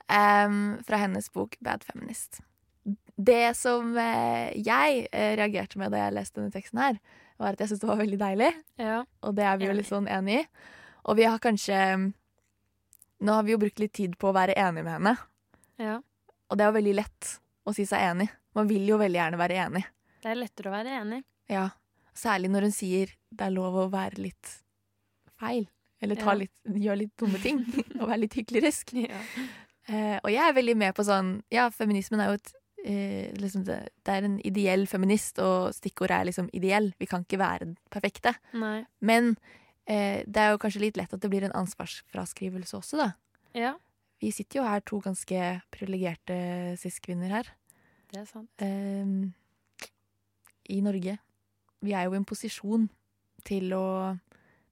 [0.06, 2.38] um, fra hennes bok Bad Feminist.
[3.18, 7.02] Det som eh, jeg reagerte med da jeg leste denne teksten her,
[7.42, 8.52] var at jeg syntes det var veldig deilig.
[8.78, 9.02] Ja.
[9.26, 10.46] Og det er vi jo litt sånn enig i.
[11.10, 11.82] Og vi har kanskje
[13.20, 15.12] Nå har vi jo brukt litt tid på å være enig med henne,
[15.82, 15.98] ja.
[16.48, 17.32] og det er jo veldig lett
[17.68, 18.30] å si seg enig.
[18.56, 19.82] Man vil jo veldig gjerne være enig.
[20.24, 21.20] Det er lettere å være enig.
[21.52, 21.66] Ja.
[22.16, 24.56] Særlig når hun sier det er lov å være litt
[25.40, 25.68] feil.
[26.02, 26.34] Eller Ja.
[26.34, 27.60] litt, gjøre litt dumme ting.
[28.00, 28.94] og være litt hyklerisk.
[28.96, 29.20] Ja.
[29.90, 32.52] Eh, og jeg er veldig med på sånn Ja, feminismen er jo et
[32.86, 36.92] eh, liksom det, det er en ideell feminist, og stikkordet er liksom ideell.
[37.00, 38.36] Vi kan ikke være perfekte.
[38.54, 38.86] Nei.
[39.02, 39.34] Men
[39.88, 43.10] eh, det er jo kanskje litt lett at det blir en ansvarsfraskrivelse også, da.
[43.58, 43.74] Ja,
[44.22, 47.48] Vi sitter jo her to ganske privilegerte cis-kvinner her.
[48.12, 48.50] det er sant.
[48.60, 49.90] eh,
[50.70, 51.18] I Norge.
[51.86, 52.88] Vi er jo i en posisjon
[53.48, 54.18] til å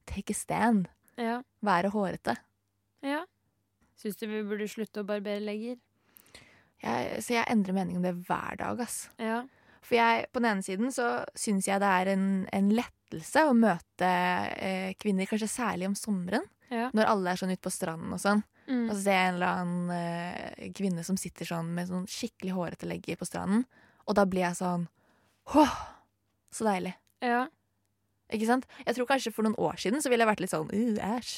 [0.10, 0.88] take a stand.
[1.18, 1.40] Ja.
[1.66, 2.38] Være hårete.
[3.06, 3.24] ja.
[3.98, 5.80] Syns du vi burde slutte å barbere legger?
[6.84, 9.08] Jeg, så jeg endrer mening om det hver dag, ass.
[9.18, 9.40] Ja.
[9.82, 13.56] For jeg, på den ene siden så syns jeg det er en, en lettelse å
[13.58, 14.12] møte
[14.62, 16.92] eh, kvinner, kanskje særlig om sommeren, Ja.
[16.94, 18.44] når alle er sånn ute på stranden og sånn.
[18.68, 18.84] Mm.
[18.86, 22.54] Og så ser jeg en eller annen eh, kvinne som sitter sånn med sånn skikkelig
[22.54, 23.64] hårete legger på stranden,
[24.06, 24.86] og da blir jeg sånn
[25.58, 25.76] Åh,
[26.58, 26.96] så deilig.
[27.26, 27.46] ja.
[28.28, 28.66] Ikke sant?
[28.84, 30.68] Jeg tror kanskje for noen år siden så ville jeg vært litt sånn
[31.00, 31.36] æsj.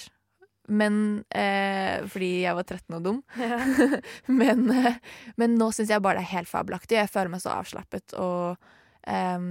[0.73, 0.95] Men
[1.29, 3.19] eh, Fordi jeg var 13 og dum.
[3.37, 3.59] ja.
[4.39, 4.97] men, eh,
[5.37, 6.97] men nå syns jeg bare det er helt fabelaktig.
[6.97, 8.57] Jeg føler meg så avslappet og
[9.05, 9.45] eh,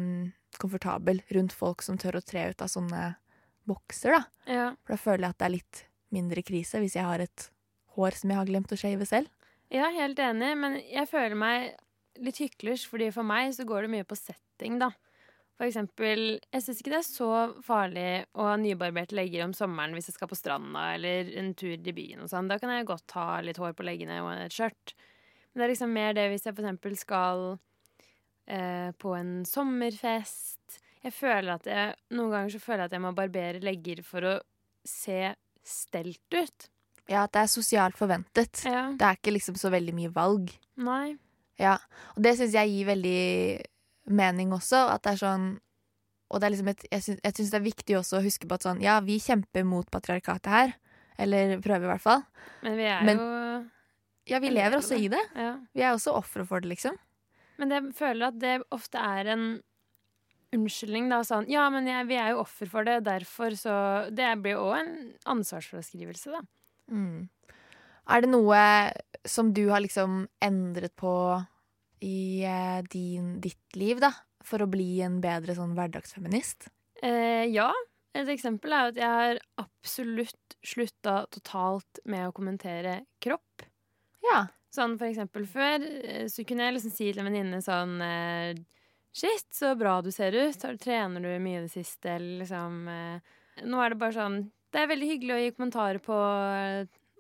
[0.59, 3.05] komfortabel rundt folk som tør å tre ut av sånne
[3.69, 4.23] bokser, da.
[4.51, 4.69] ja.
[4.83, 5.83] For da føler jeg at det er litt
[6.15, 7.51] mindre krise hvis jeg har et
[7.99, 9.29] hår som jeg har glemt å shave selv.
[9.75, 11.75] Ja, helt enig, men jeg føler meg
[12.25, 14.89] litt hyklersk, fordi for meg så går det mye på setting, da.
[15.59, 17.29] For eksempel, jeg syns ikke det er så
[17.67, 21.75] farlig å ha nybarberte legger om sommeren hvis jeg skal på stranda eller en tur
[21.75, 22.47] i byen og sånn.
[22.51, 24.95] Da kan jeg godt ha litt hår på leggene og et skjørt.
[25.51, 27.43] Men det er liksom mer det hvis jeg for eksempel skal
[28.47, 30.79] eh, på en sommerfest.
[31.03, 34.29] Jeg føler at jeg, Noen ganger så føler jeg at jeg må barbere legger for
[34.31, 34.35] å
[34.87, 35.33] se
[35.67, 36.69] stelt ut.
[37.09, 38.63] Ja, at det er sosialt forventet.
[38.63, 38.93] Ja.
[38.95, 40.53] Det er ikke liksom så veldig mye valg.
[40.79, 41.17] Nei.
[41.59, 41.75] Ja,
[42.15, 43.19] og det syns jeg gir veldig
[44.09, 44.89] mening også.
[44.95, 45.49] At det er sånn
[46.31, 48.63] Og det er liksom et, jeg syns det er viktig også å huske på at
[48.67, 50.75] sånn Ja, vi kjemper mot patriarkatet her.
[51.19, 52.23] Eller prøver, i hvert fall.
[52.63, 53.71] Men vi er Men- jo
[54.29, 55.23] Ja, vi lever også i det.
[55.35, 55.57] ja.
[55.75, 56.97] Vi er også ofre for det, liksom.
[57.59, 59.63] Men jeg føler at det ofte er en
[60.53, 61.23] unnskyldning, da.
[61.23, 64.69] Sånn ja, men jeg, vi er jo offer for det, derfor så Det blir jo
[64.69, 66.41] òg en ansvarsfraskrivelse, da.
[66.93, 67.29] Mm.
[68.09, 68.93] Er det noe
[69.27, 71.47] som du har liksom endret på
[72.05, 74.13] i eh, din, ditt liv, da?
[74.45, 76.69] For å bli en bedre sånn hverdagsfeminist?
[77.03, 77.71] Eh, ja.
[78.17, 83.67] Et eksempel er at jeg har absolutt slutta totalt med å kommentere kropp.
[84.25, 84.47] Ja.
[84.75, 88.59] Sånn for eksempel før, eh, så kunne jeg liksom si til en venninne sånn eh,
[89.19, 90.65] Shit, så bra du ser ut.
[90.79, 92.13] Trener du mye i det siste?
[92.19, 92.85] Eller liksom
[93.67, 94.37] Nå er det bare sånn
[94.71, 96.19] Det er veldig hyggelig å gi kommentarer på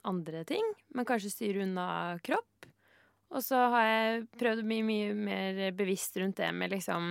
[0.06, 1.88] andre ting, men kanskje styre unna
[2.22, 2.67] kropp.
[3.34, 7.10] Og så har jeg prøvd å bli mye mer bevisst rundt det med liksom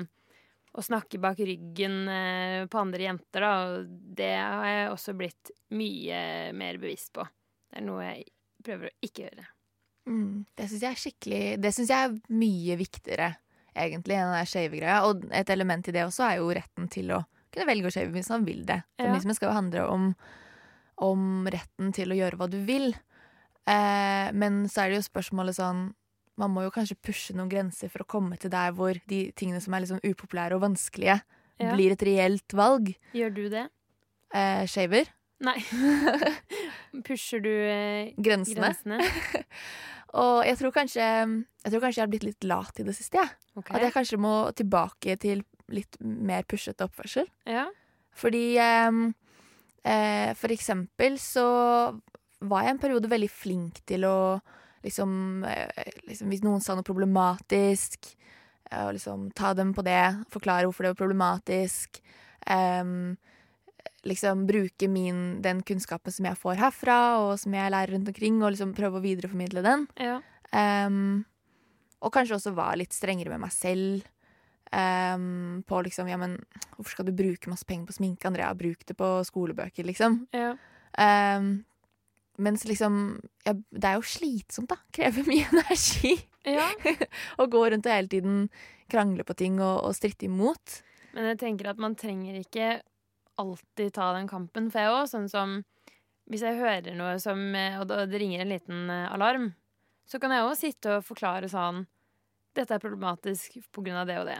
[0.77, 3.51] å snakke bak ryggen eh, på andre jenter, da.
[3.65, 6.19] Og det har jeg også blitt mye
[6.58, 7.25] mer bevisst på.
[7.67, 8.27] Det er noe jeg
[8.65, 9.47] prøver å ikke gjøre.
[10.08, 10.45] Mm.
[10.56, 13.32] Det syns jeg er skikkelig Det synes jeg er mye viktigere,
[13.75, 15.01] egentlig, enn den skeive greia.
[15.10, 18.13] Og et element i det også er jo retten til å kunne velge å shave
[18.13, 18.82] hvis man vil det.
[18.97, 19.08] Ja.
[19.08, 20.10] Feminisme skal jo handle om,
[21.10, 22.91] om retten til å gjøre hva du vil.
[23.67, 25.88] Eh, men så er det jo spørsmålet sånn
[26.38, 29.62] Man må jo kanskje pushe noen grenser for å komme til der hvor de tingene
[29.63, 31.19] som er liksom upopulære og vanskelige,
[31.60, 31.71] Ja.
[31.73, 32.91] blir et reelt valg.
[33.17, 33.63] Gjør du det?
[34.34, 35.08] Eh, shaver.
[35.41, 35.58] Nei.
[37.08, 38.62] Pusher du eh, Grensene.
[38.62, 39.00] grensene?
[40.17, 43.19] Og jeg tror kanskje Jeg tror kanskje jeg har blitt litt lat i det siste.
[43.21, 43.28] Ja.
[43.60, 43.76] Okay.
[43.78, 47.28] At jeg kanskje må tilbake til litt mer pushete oppførsel.
[47.50, 47.65] Ja.
[48.17, 49.02] Fordi eh,
[49.84, 51.47] eh, For eksempel så
[52.45, 54.17] var jeg en periode veldig flink til å
[54.88, 58.10] liksom, eh, liksom Hvis noen sa noe problematisk,
[58.71, 62.02] eh, og liksom ta dem på det, forklare hvorfor det var problematisk.
[62.47, 63.17] Um,
[64.08, 68.41] liksom bruke min, den kunnskapen som jeg får herfra, og som jeg lærer rundt omkring,
[68.41, 69.88] og liksom prøve å videreformidle den.
[70.00, 70.21] ja.
[70.47, 71.26] Um,
[72.00, 74.06] og kanskje også være litt strengere med meg selv.
[74.67, 76.36] Um, på liksom Ja, men
[76.76, 78.52] hvorfor skal du bruke masse penger på sminke, Andrea?
[78.54, 80.26] Bruk det på skolebøker, liksom.
[80.36, 80.54] ja.
[80.97, 81.63] Ehm,
[82.38, 84.78] mens liksom ja, Det er jo slitsomt, da.
[84.93, 86.13] Krever mye energi.
[86.45, 86.67] ja.
[87.38, 88.43] Å gå rundt og hele tiden
[88.91, 90.82] krangle på ting og, og stritte imot.
[91.15, 92.78] Men jeg tenker at man trenger ikke
[93.41, 94.69] alltid ta den kampen.
[94.73, 95.58] For jeg òg, sånn som
[96.28, 99.52] Hvis jeg hører noe som eh, Og det ringer en liten eh, alarm,
[100.08, 101.86] så kan jeg òg sitte og forklare sånn
[102.58, 104.39] Dette er problematisk på grunn av det og det.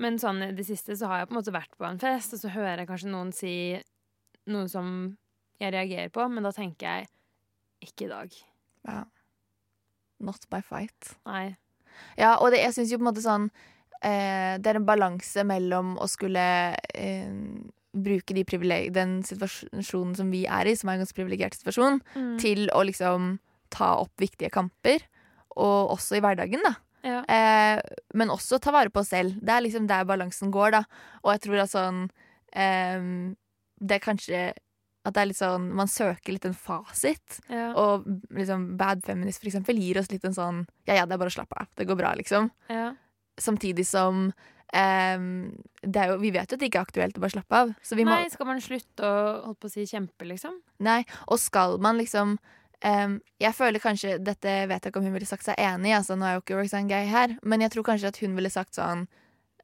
[0.00, 2.32] Men sånn i det siste så har jeg på en måte vært på en fest,
[2.32, 3.52] og så hører jeg kanskje noen si
[4.48, 4.88] noe som
[5.60, 7.08] jeg reagerer på, men da tenker jeg
[7.86, 8.34] ikke i dag.
[8.88, 9.04] Ja.
[10.26, 11.14] Not by fight.
[11.28, 11.56] Nei.
[12.18, 13.46] Ja, og det, jeg syns jo på en måte sånn
[14.04, 16.44] eh, Det er en balanse mellom å skulle
[16.92, 17.30] eh,
[17.96, 18.44] bruke de
[18.92, 22.38] den situasjonen som vi er i, som er en ganske privilegert situasjon, Mm.
[22.38, 23.38] til å liksom
[23.70, 25.00] ta opp viktige kamper.
[25.56, 26.74] Og også i hverdagen, da.
[27.06, 27.22] Ja.
[27.24, 27.80] Eh,
[28.14, 29.38] men også ta vare på oss selv.
[29.40, 30.82] Det er liksom der balansen går, da.
[31.24, 32.10] Og jeg tror at sånn
[32.52, 33.32] eh,
[33.80, 34.52] Det er kanskje
[35.06, 37.38] at det er litt sånn Man søker litt en fasit.
[37.52, 37.70] Ja.
[37.78, 41.22] Og liksom Bad Feminist for eksempel gir oss litt en sånn Ja, ja, det er
[41.22, 41.70] bare å slappe av.
[41.78, 42.50] Det går bra, liksom.
[42.72, 42.90] ja.
[43.38, 45.24] Samtidig som um,
[45.82, 47.72] det jo, Vi vet jo at det ikke er aktuelt å bare slappe av.
[47.84, 50.60] Så vi må, Nei, skal man slutte å holdt på å si kjempe, liksom?
[50.84, 55.14] nei, og skal man liksom um, Jeg føler kanskje Dette vet jeg ikke om hun
[55.16, 57.76] ville sagt seg enig i, altså, nå er jo ikke Roxanne Gay her, men jeg
[57.76, 59.06] tror kanskje at hun ville sagt sånn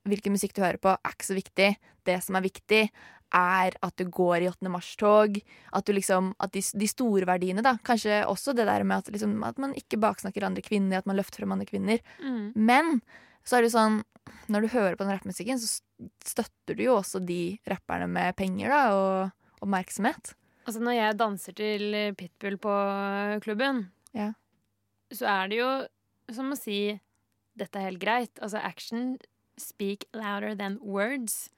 [0.08, 1.66] Hvilken musikk du hører på, er ikke så viktig.
[2.02, 2.80] Det som er viktig,
[3.34, 4.68] er at du går i 8.
[4.72, 5.38] mars-tog.
[5.72, 7.76] At, du liksom, at de, de store verdiene, da.
[7.84, 11.16] Kanskje også det der med at, liksom, at man ikke baksnakker andre kvinner, at man
[11.16, 12.02] løfter frem andre kvinner.
[12.20, 12.52] Mm.
[12.56, 13.00] Men
[13.44, 13.96] så er det jo sånn
[14.54, 15.80] Når du hører på den rappmusikken, så
[16.24, 20.34] støtter du jo også de rapperne med penger da, og oppmerksomhet.
[20.62, 22.74] Altså Når jeg danser til Pitbull på
[23.42, 24.28] klubben, Ja.
[25.10, 25.70] så er det jo
[26.32, 27.00] som å si
[27.58, 28.38] dette er helt greit.
[28.40, 29.16] Altså action
[29.58, 31.50] speak louder than words.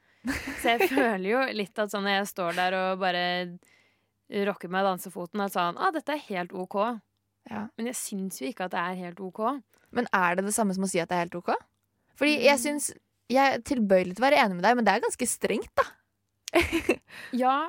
[0.63, 3.25] Så jeg føler jo litt at sånn når jeg står der og bare
[4.49, 6.79] rocker meg dansefoten, at sånn ah, dette er helt OK.
[7.51, 7.67] Ja.
[7.77, 9.41] Men jeg syns jo ikke at det er helt OK.
[9.95, 11.53] Men er det det samme som å si at det er helt ok?
[12.17, 12.45] Fordi Mm.
[12.47, 12.93] jeg syns
[13.31, 15.85] Jeg er tilbøyelig til å være enig med deg, men det er ganske strengt, da.
[17.33, 17.69] Ja.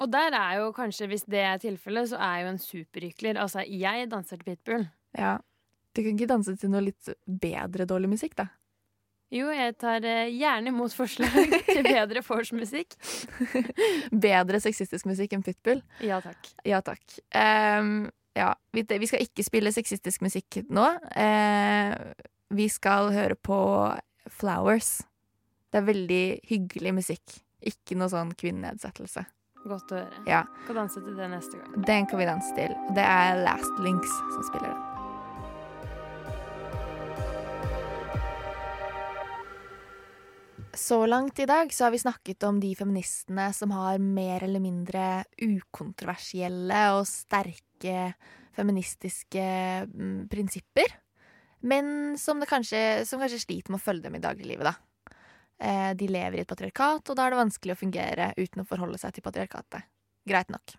[0.00, 3.40] Og der er jo kanskje, hvis det er tilfellet, så er jeg jo en superrykler
[3.42, 4.86] Altså, jeg danser til Pitbull.
[5.18, 5.38] Ja.
[5.94, 8.46] Du kan ikke danse til noe litt bedre dårlig musikk, da.
[9.30, 12.96] Jo, jeg tar eh, gjerne imot forslag til bedre vorspiel-musikk.
[14.28, 15.84] Bedre sexistisk musikk enn Pitbull.
[16.02, 16.50] Ja takk.
[16.66, 17.20] Ja takk.
[17.30, 20.86] Um, Ja, vi, vi skal ikke spille sexistisk musikk nå.
[21.16, 21.94] Uh,
[22.54, 23.58] vi skal høre på
[24.30, 25.00] Flowers.
[25.70, 27.40] Det er veldig hyggelig musikk.
[27.60, 29.26] Ikke noe sånn kvinnenedsettelse.
[29.66, 30.22] Godt å høre.
[30.30, 30.44] Ja.
[30.66, 31.82] Kan danse til det neste gang.
[31.86, 32.74] Den kan vi danse til.
[32.96, 34.89] Det er Last Links som spiller den.
[40.90, 44.58] Så langt i dag så har vi snakket om de feministene som har mer eller
[44.58, 48.08] mindre ukontroversielle og sterke
[48.56, 49.44] feministiske
[49.86, 50.96] mm, prinsipper,
[51.62, 55.14] men som, kanskje, som kanskje sliter med å følge dem i dagliglivet, da.
[55.62, 58.68] Eh, de lever i et patriarkat, og da er det vanskelig å fungere uten å
[58.74, 59.86] forholde seg til patriarkatet.
[60.26, 60.74] Greit nok.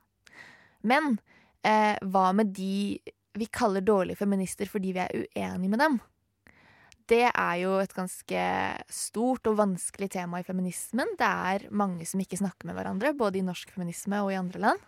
[0.91, 1.13] Men
[1.63, 2.99] eh, hva med de
[3.39, 6.01] vi kaller dårlige feminister fordi vi er uenige med dem?
[7.11, 8.41] Det er jo et ganske
[8.93, 11.17] stort og vanskelig tema i feminismen.
[11.19, 14.61] Det er mange som ikke snakker med hverandre, både i norsk feminisme og i andre
[14.63, 14.85] land.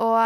[0.00, 0.16] Og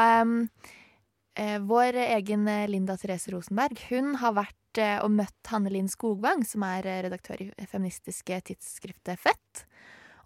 [1.35, 6.47] eh, vår egen Linda Therese Rosenberg hun har vært eh, og møtt Hanne Linn Skogvang,
[6.47, 9.67] som er redaktør i feministiske tidsskriftet Fett.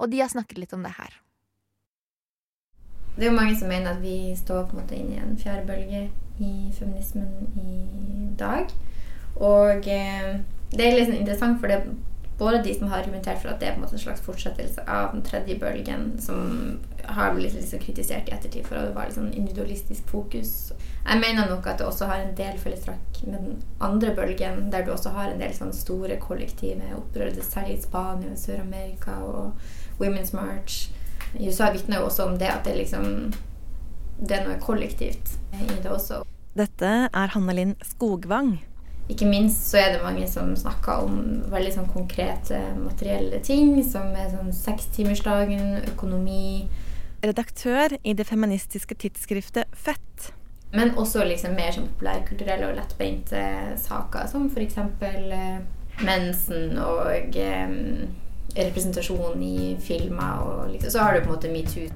[0.00, 1.16] Og de har snakket litt om det her.
[3.16, 5.36] Det er jo mange som mener at vi står på en måte inn i en
[5.40, 6.06] fjerde bølge
[6.40, 8.68] i feminismen i dag.
[9.40, 11.90] Og eh, det er liksom interessant, for det er
[12.40, 14.84] både de som har argumentert for at det er på en måte en slags fortsettelse
[14.88, 19.10] av den tredje bølgen, som har blitt liksom kritisert i ettertid for at det var
[19.12, 20.54] sånn individualistisk fokus.
[21.04, 24.86] Jeg mener nok at det også har en del fellestrakk med den andre bølgen, der
[24.86, 30.32] du også har en del sånn store kollektive opprør, særlig i Spania, Sør-Amerika og Women's
[30.36, 30.88] March.
[31.36, 33.32] USA vitner jo også om det at det liksom
[34.20, 36.22] det er noe kollektivt i det også.
[36.56, 38.58] Dette er Hanne Linn Skogvang.
[39.10, 41.16] Ikke minst så er det mange som snakker om
[41.50, 46.68] veldig sånn konkrete materielle ting, som er sånn sekstimersdagen, økonomi
[47.20, 50.30] Redaktør i det feministiske tidsskriftet Fett.
[50.72, 53.42] Men også liksom mer sånn populærkulturelle og lettbeinte
[53.82, 54.78] saker, som f.eks.
[54.78, 55.58] Eh,
[56.06, 57.74] mensen og eh,
[58.56, 60.46] representasjon i filmer.
[60.46, 61.90] Og liksom, så har du på en måte metoo.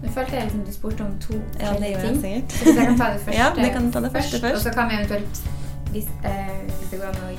[0.00, 2.20] Nå følte jeg liksom du spurte om to Ja, det gjør jeg ting.
[2.24, 2.52] sikkert.
[2.56, 4.56] Så jeg kan ta det første, Ja, det kan ta det første først.
[4.56, 5.40] Og så kan vi eventuelt,
[5.92, 7.32] hvis, eh, hvis det går an å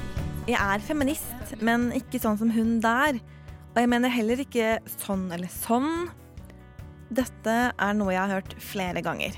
[0.48, 3.22] Jeg er feminist, men ikke sånn som hun der.
[3.72, 6.10] Og jeg mener heller ikke sånn eller sånn.
[7.12, 9.36] Dette er noe jeg har hørt flere ganger.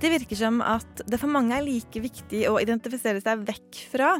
[0.00, 4.14] Det virker som at det for mange er like viktig å identifisere seg vekk fra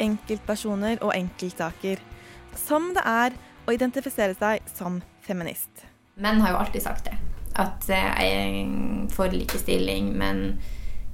[0.00, 2.00] enkeltpersoner og enkeltsaker
[2.56, 3.36] som det er
[3.68, 5.84] å identifisere seg som feminist.
[6.20, 7.18] Menn har jo alltid sagt det.
[7.58, 10.60] At eh, jeg er for likestilling, men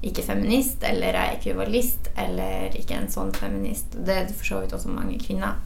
[0.03, 0.85] ikke feminist.
[0.85, 3.97] Eller er ekvivalist, eller ikke en sånn feminist.
[3.97, 5.57] Det er for så vidt også mange kvinner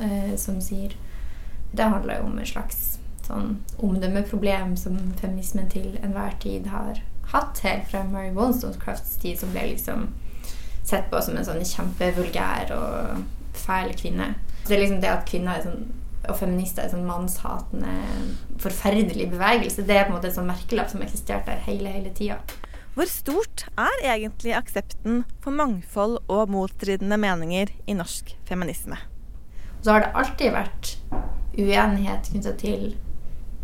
[0.00, 0.96] eh, som sier.
[1.72, 2.82] Det handler jo om et slags
[3.22, 7.00] sånn omdømmeproblem som feminismen til enhver tid har
[7.32, 10.08] hatt, helt fra Mary Wollstonecrafts tid, som ble liksom
[10.84, 13.22] sett på som en sånn kjempevulgær og
[13.56, 14.32] fæl kvinne.
[14.66, 15.84] Det er liksom det at kvinner er sånn
[16.28, 17.92] og feminister er en sånn mannshatende,
[18.62, 19.84] forferdelig bevegelse.
[19.86, 22.38] Det er på en måte en sånn merkelapp som eksisterte der hele, hele tida.
[22.92, 28.98] Hvor stort er egentlig aksepten for mangfold og motstridende meninger i norsk feminisme?
[29.82, 30.92] Så har det alltid vært
[31.56, 32.92] uenighet knytta til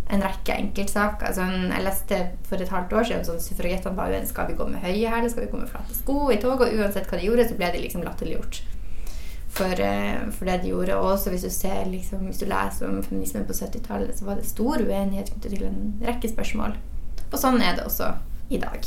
[0.09, 1.29] en rekke enkeltsaker.
[1.29, 4.31] Altså, jeg leste for et halvt år siden sånn suffragettene var uenige.
[4.33, 6.65] Skal vi gå med høye hæler, skal vi gå med flate sko i tog?
[6.65, 8.63] Og uansett hva de gjorde, så ble de liksom latterliggjort
[9.49, 10.97] for, eh, for det de gjorde.
[10.97, 14.39] Og også hvis du ser liksom, hvis du leser om feminismen på 70-tallet, så var
[14.39, 16.77] det stor uenighet knyttet til en rekke spørsmål.
[17.29, 18.13] Og sånn er det også
[18.51, 18.85] i dag.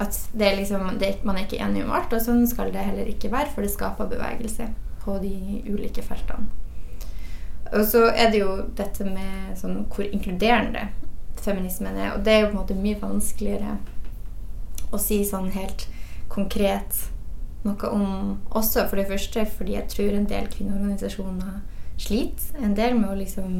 [0.00, 3.08] At er liksom, det, man er ikke enig om alt, og sånn skal det heller
[3.10, 4.68] ikke være, for det skaper bevegelse
[5.04, 6.48] på de ulike feltene.
[7.74, 10.88] Og så er det jo dette med sånn, hvor inkluderende
[11.42, 12.12] feminismen er.
[12.14, 13.78] Og det er jo på en måte mye vanskeligere
[14.94, 15.86] å si sånn helt
[16.32, 17.08] konkret
[17.64, 18.06] noe om
[18.50, 18.86] også.
[18.90, 21.58] For det første fordi jeg tror en del kvinneorganisasjoner
[22.00, 23.58] sliter en del med å liksom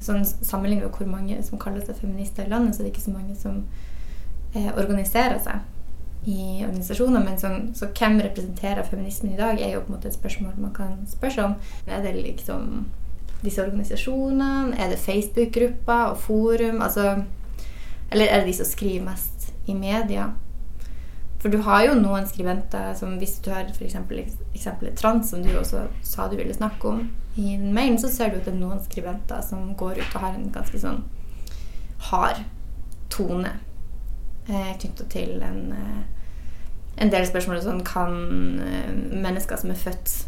[0.00, 3.06] sånn Sammenlignet med hvor mange som kaller seg feminister i landet, så det er ikke
[3.06, 3.62] så mange som
[4.54, 7.24] eh, organiserer seg i organisasjoner.
[7.24, 10.60] Men sånn, så hvem representerer feminismen i dag, er jo på en måte et spørsmål
[10.60, 11.56] man kan spørre seg om.
[11.88, 12.86] Er det liksom
[13.42, 14.76] disse organisasjonene?
[14.76, 16.82] Er det Facebook-grupper og forum?
[16.84, 17.22] Altså,
[18.10, 20.30] eller er det de som skriver mest i media?
[21.46, 23.92] For du har jo noen skribenter som hvis du har f.eks.
[23.94, 27.04] eksempelet trans, som du også sa du ville snakke om
[27.38, 30.34] i mailen, så ser du at det er noen skribenter som går ut og har
[30.34, 30.98] en ganske sånn
[32.08, 32.42] hard
[33.14, 33.52] tone
[34.48, 36.34] eh, knytta til en, eh,
[37.06, 38.18] en del spørsmål sånn Kan
[38.66, 40.18] eh, mennesker som er født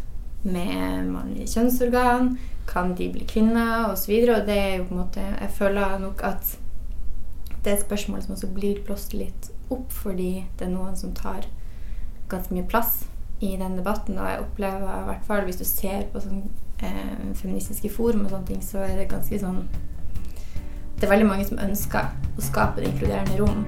[0.47, 2.37] med mannlige kjønnsorgan,
[2.71, 4.15] kan de bli kvinner, osv.
[4.21, 6.59] Og, så og det er jo på en måte Jeg føler nok at
[7.59, 11.15] det er et spørsmål som også blir blåst litt opp, fordi det er noen som
[11.17, 11.47] tar
[12.29, 13.05] ganske mye plass
[13.41, 14.19] i den debatten.
[14.19, 16.45] Og jeg opplever i hvert fall, hvis du ser på sånn
[16.83, 19.67] eh, feministiske forum og sånne ting, så er det ganske sånn
[20.99, 23.67] Det er veldig mange som ønsker å skape det inkluderende rom.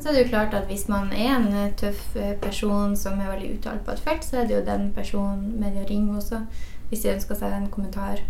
[0.00, 3.18] Så er det jo klart at hvis man er en eh, tøff eh, person som
[3.20, 5.88] er veldig uttalt på et felt, så er det jo den personen med det å
[5.90, 6.44] ringe også.
[6.88, 8.22] Hvis de ønsker seg en kommentar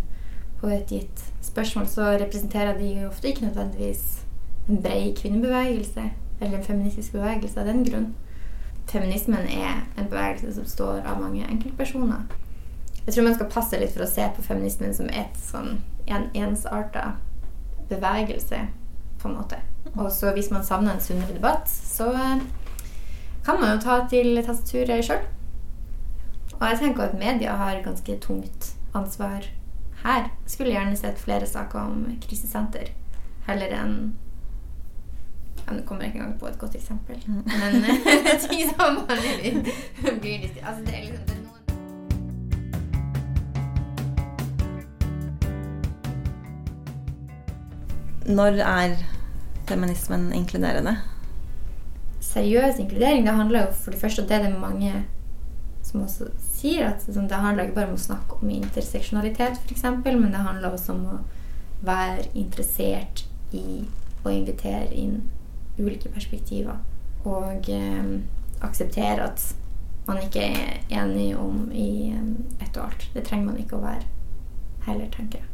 [0.60, 4.24] på et gitt spørsmål, så representerer de jo ofte ikke nødvendigvis
[4.68, 8.12] en bred kvinnebevegelse eller en feministisk bevegelse av den grunn.
[8.90, 12.22] Feminismen er en bevegelse som står av mange enkeltpersoner.
[13.06, 15.80] Jeg tror man skal passe litt for å se på feminismen som et sånn
[16.10, 17.12] en ensarta
[17.88, 18.66] bevegelse,
[19.20, 19.60] på en måte.
[19.94, 22.42] Og så hvis man savner en sunnere debatt, så eh,
[23.44, 25.22] kan man jo ta til tastaturet sjøl.
[26.58, 29.46] Og jeg tenker at media har ganske tungt ansvar
[30.04, 30.30] her.
[30.46, 32.86] Skulle gjerne sett flere saker om krisesenter
[33.46, 33.94] heller enn
[35.66, 37.16] ja, Nå kommer jeg ikke engang på et godt eksempel.
[37.26, 39.54] Men eh, ting som bare blir,
[40.20, 41.58] blir litt Altså, det er liksom det er noen
[48.30, 48.90] Når er
[49.66, 50.94] feminismen inkluderende?
[52.30, 54.92] seriøs inkludering, det handler jo for det første, om det er det mange
[55.82, 56.28] som også
[56.60, 60.44] sier, at sånn, det handler ikke bare om å snakke om interseksjonalitet, f.eks., men det
[60.44, 61.18] handler også om å
[61.86, 63.24] være interessert
[63.56, 63.86] i
[64.24, 65.22] å invitere inn
[65.78, 66.76] ulike perspektiver.
[67.24, 68.12] Og eh,
[68.64, 69.44] akseptere at
[70.06, 72.28] man ikke er enig om i eh,
[72.60, 73.08] ett og alt.
[73.14, 74.04] Det trenger man ikke å være
[74.86, 75.48] heller, tenker jeg.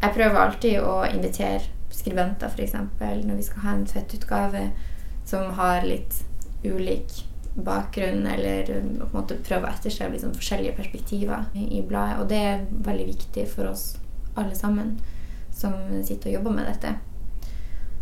[0.00, 2.76] Jeg prøver alltid å invitere skribenter, f.eks.
[3.00, 4.68] når vi skal ha en fettutgave
[5.28, 6.22] som har litt
[6.64, 12.20] ulik bakgrunn, eller um, på en måte prøve å etterstrebe liksom forskjellige perspektiver i, bladet.
[12.22, 13.94] Og det er veldig viktig for oss
[14.38, 14.98] alle sammen
[15.54, 15.74] som
[16.06, 16.94] sitter og jobber med dette.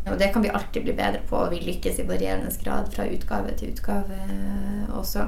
[0.08, 3.08] Og det kan vi alltid bli bedre på, og vi lykkes i varierende grad fra
[3.08, 4.20] utgave til utgave
[4.96, 5.26] også.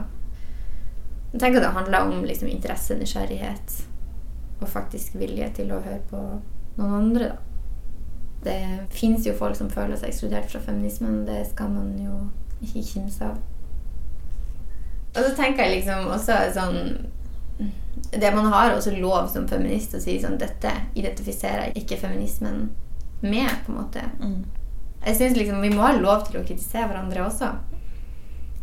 [1.32, 3.76] Jeg tenker det handler om liksom, interesse, nysgjerrighet
[4.60, 6.22] og faktisk vilje til å høre på
[6.80, 7.46] noen andre, da.
[8.40, 8.56] Det
[8.96, 11.26] fins jo folk som føler seg ekskludert fra feminismen.
[11.28, 12.14] Det skal man jo
[12.64, 13.36] ikke kimse av.
[15.10, 16.76] Og så tenker jeg liksom også sånn
[18.12, 22.68] Det man har også lov som feminist å si sånn Dette identifiserer ikke feminismen
[23.20, 24.04] med, på en måte.
[25.04, 27.50] Jeg synes liksom Vi må ha lov til å kritisere hverandre også.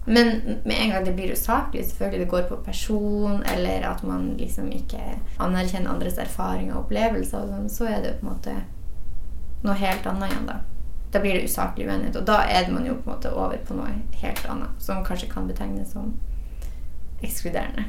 [0.07, 0.27] Men
[0.63, 4.69] med en gang det blir usaklig, selvfølgelig det går på person, eller at man liksom
[4.71, 5.01] ikke
[5.43, 8.53] anerkjenner andres erfaringer og opplevelser, og sånn, så er det på en måte
[9.65, 10.55] noe helt annet igjen, da.
[11.11, 13.75] Da blir det usaklig uenighet, og da er man jo på en måte over på
[13.75, 16.15] noe helt annet, som kanskje kan betegnes som
[17.23, 17.87] ekskluderende.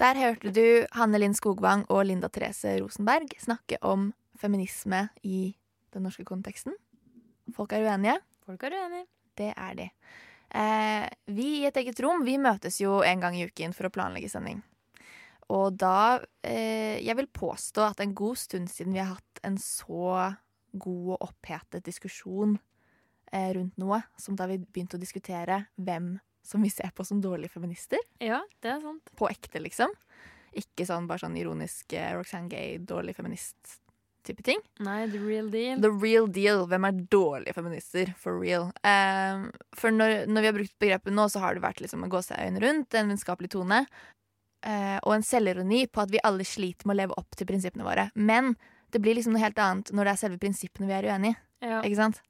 [0.00, 5.52] Der hørte du Hanne Linn Skogvang og Linda Therese Rosenberg snakke om feminisme i
[5.92, 6.72] den norske konteksten.
[7.52, 8.16] Folk er uenige.
[8.46, 9.06] Folk er uenige.
[9.36, 9.88] Det er de.
[10.50, 13.92] Eh, vi i Et eget rom vi møtes jo en gang i uken for å
[13.92, 14.62] planlegge sending.
[15.50, 19.58] Og da eh, Jeg vil påstå at en god stund siden vi har hatt en
[19.58, 20.32] så
[20.72, 22.56] god og opphetet diskusjon
[23.32, 26.14] eh, rundt noe som da vi begynte å diskutere hvem
[26.50, 28.00] som vi ser på som dårlige feminister.
[28.22, 29.12] Ja, det er sant.
[29.18, 29.92] På ekte, liksom.
[30.58, 34.62] Ikke sånn bare sånn ironisk eh, Roxanne Gay, dårlig feminist-type ting.
[34.82, 35.82] Nei, the real deal.
[35.82, 36.64] The real deal.
[36.70, 38.10] Hvem er dårlige feminister?
[38.18, 38.72] For real.
[38.82, 39.46] Eh,
[39.78, 42.62] for når, når vi har brukt begrepet nå, så har det vært liksom en gåseøyne
[42.64, 43.84] rundt, en vennskapelig tone,
[44.66, 47.86] eh, og en selvironi på at vi alle sliter med å leve opp til prinsippene
[47.86, 48.10] våre.
[48.18, 48.56] Men
[48.90, 51.38] det blir liksom noe helt annet når det er selve prinsippene vi er uenig i.
[51.70, 51.78] Ja.
[51.84, 52.20] Ikke sant?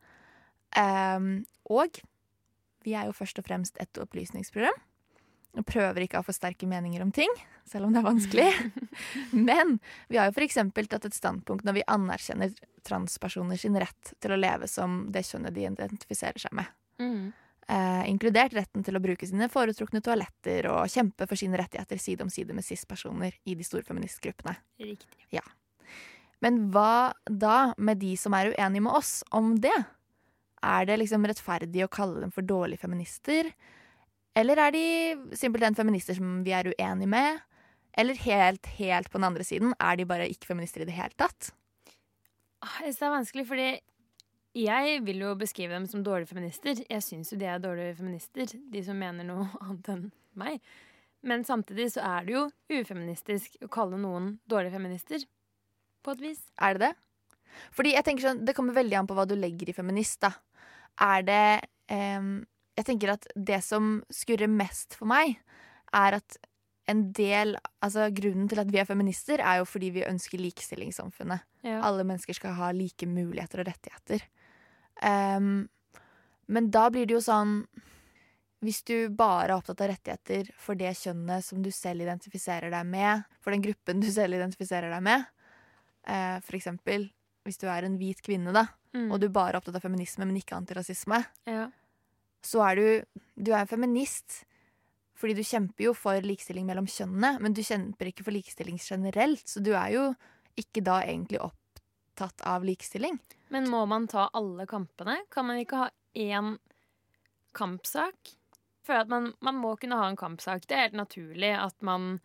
[0.76, 1.32] Um,
[1.70, 1.96] og
[2.86, 4.78] vi er jo først og fremst et opplysningsprogram.
[5.58, 7.30] Og prøver ikke å ha for sterke meninger om ting,
[7.66, 8.50] selv om det er vanskelig.
[9.50, 12.54] Men vi har jo eksempel tatt et standpunkt når vi anerkjenner
[12.86, 16.70] transpersoner sin rett til å leve som det kjønnet de identifiserer seg med.
[17.02, 17.32] Mm.
[17.70, 22.24] Eh, inkludert retten til å bruke sine foretrukne toaletter og kjempe for sine rettigheter side
[22.24, 24.56] om side med cis-personer i de store feministgruppene.
[24.82, 25.26] Riktig.
[26.40, 29.76] Men hva da med de som er uenige med oss om det?
[30.62, 33.48] Er det liksom rettferdig å kalle dem for dårlige feminister?
[34.36, 34.82] Eller er de
[35.38, 37.40] simpelthen feminister som vi er uenige med?
[37.98, 41.16] Eller helt, helt på den andre siden, er de bare ikke feminister i det hele
[41.18, 41.50] tatt?
[42.62, 43.70] Ah, Jeg synes det er vanskelig, fordi
[44.60, 46.78] jeg vil jo beskrive dem som dårlige feminister.
[46.90, 50.06] Jeg syns jo de er dårlige feminister, de som mener noe annet enn
[50.38, 50.60] meg.
[51.26, 52.46] Men samtidig så er det jo
[52.80, 55.24] ufeministisk å kalle noen dårlige feminister.
[56.04, 56.40] På et vis.
[56.60, 56.94] Er det det?
[57.76, 60.20] Fordi jeg tenker sånn, Det kommer veldig an på hva du legger i feminist.
[60.22, 60.30] da.
[60.98, 61.44] Er det
[61.92, 62.46] um,
[62.78, 65.36] Jeg tenker at det som skurrer mest for meg,
[65.92, 66.38] er at
[66.90, 70.90] en del Altså grunnen til at vi er feminister, er jo fordi vi ønsker likestilling
[70.90, 71.44] i samfunnet.
[71.66, 71.80] Ja.
[71.86, 74.24] Alle mennesker skal ha like muligheter og rettigheter.
[75.00, 75.68] Um,
[76.50, 77.62] men da blir det jo sånn
[78.60, 82.90] Hvis du bare er opptatt av rettigheter for det kjønnet som du selv identifiserer deg
[82.90, 85.24] med, for den gruppen du selv identifiserer deg med,
[86.04, 87.06] eh, for eksempel
[87.44, 89.12] hvis du er en hvit kvinne, da, Mm.
[89.12, 91.68] og du bare er opptatt av feminisme, men ikke antirasisme, ja.
[92.42, 94.44] så er du Du er en feminist.
[95.14, 99.44] Fordi du kjemper jo for likestilling mellom kjønnene, men du kjemper ikke for likestilling generelt.
[99.46, 100.14] Så du er jo
[100.56, 103.18] ikke da egentlig opptatt av likestilling.
[103.50, 105.18] Men må man ta alle kampene?
[105.30, 106.58] Kan man ikke ha én
[107.54, 108.34] kampsak?
[108.82, 110.66] For føler at man, man må kunne ha en kampsak.
[110.66, 112.20] Det er helt naturlig at man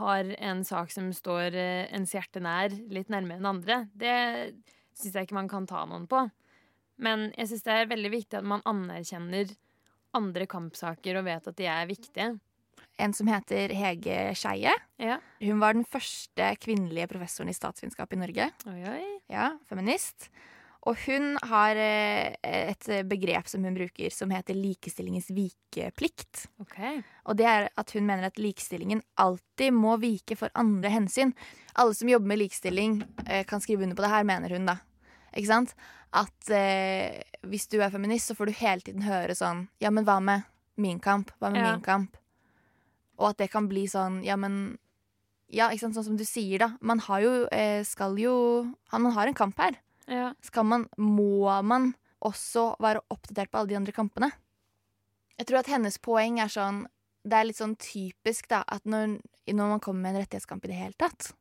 [0.00, 3.80] har en sak som står eh, ens hjerte nær, litt nærmere enn andre.
[3.92, 4.14] Det
[4.96, 6.26] syns jeg ikke man kan ta noen på.
[7.00, 9.54] Men jeg syns det er veldig viktig at man anerkjenner
[10.16, 12.30] andre kampsaker og vet at de er viktige.
[13.00, 14.74] En som heter Hege Skeie.
[15.00, 15.16] Ja.
[15.40, 18.50] Hun var den første kvinnelige professoren i statsvitenskap i Norge.
[18.68, 19.04] Oi, oi.
[19.32, 20.28] Ja, feminist.
[20.88, 26.46] Og hun har eh, et begrep som hun bruker som heter likestillingens vikeplikt.
[26.64, 27.02] Okay.
[27.28, 31.34] Og det er at hun mener at likestillingen alltid må vike for andre hensyn.
[31.76, 34.78] Alle som jobber med likestilling, eh, kan skrive under på det her, mener hun, da.
[35.36, 35.74] Ikke sant?
[36.16, 40.04] At eh, hvis du er feminist, så får du hele tiden høre sånn Ja, men
[40.08, 40.42] hva med
[40.80, 41.30] min kamp?
[41.38, 41.74] Hva med Ja.
[41.76, 42.16] min kamp?
[43.20, 44.78] Og at det kan bli sånn Ja, men
[45.52, 46.68] Ja, ikke sant, sånn som du sier, da.
[46.80, 48.34] Man har jo eh, Skal jo
[48.90, 49.76] Man har en kamp her.
[50.10, 50.32] Ja.
[50.42, 54.30] Skal man Må man også være oppdatert på alle de andre kampene?
[55.38, 56.84] Jeg tror at hennes poeng er sånn
[57.24, 59.18] Det er litt sånn typisk, da, at når,
[59.52, 61.34] når man kommer med en rettighetskamp i det hele tatt,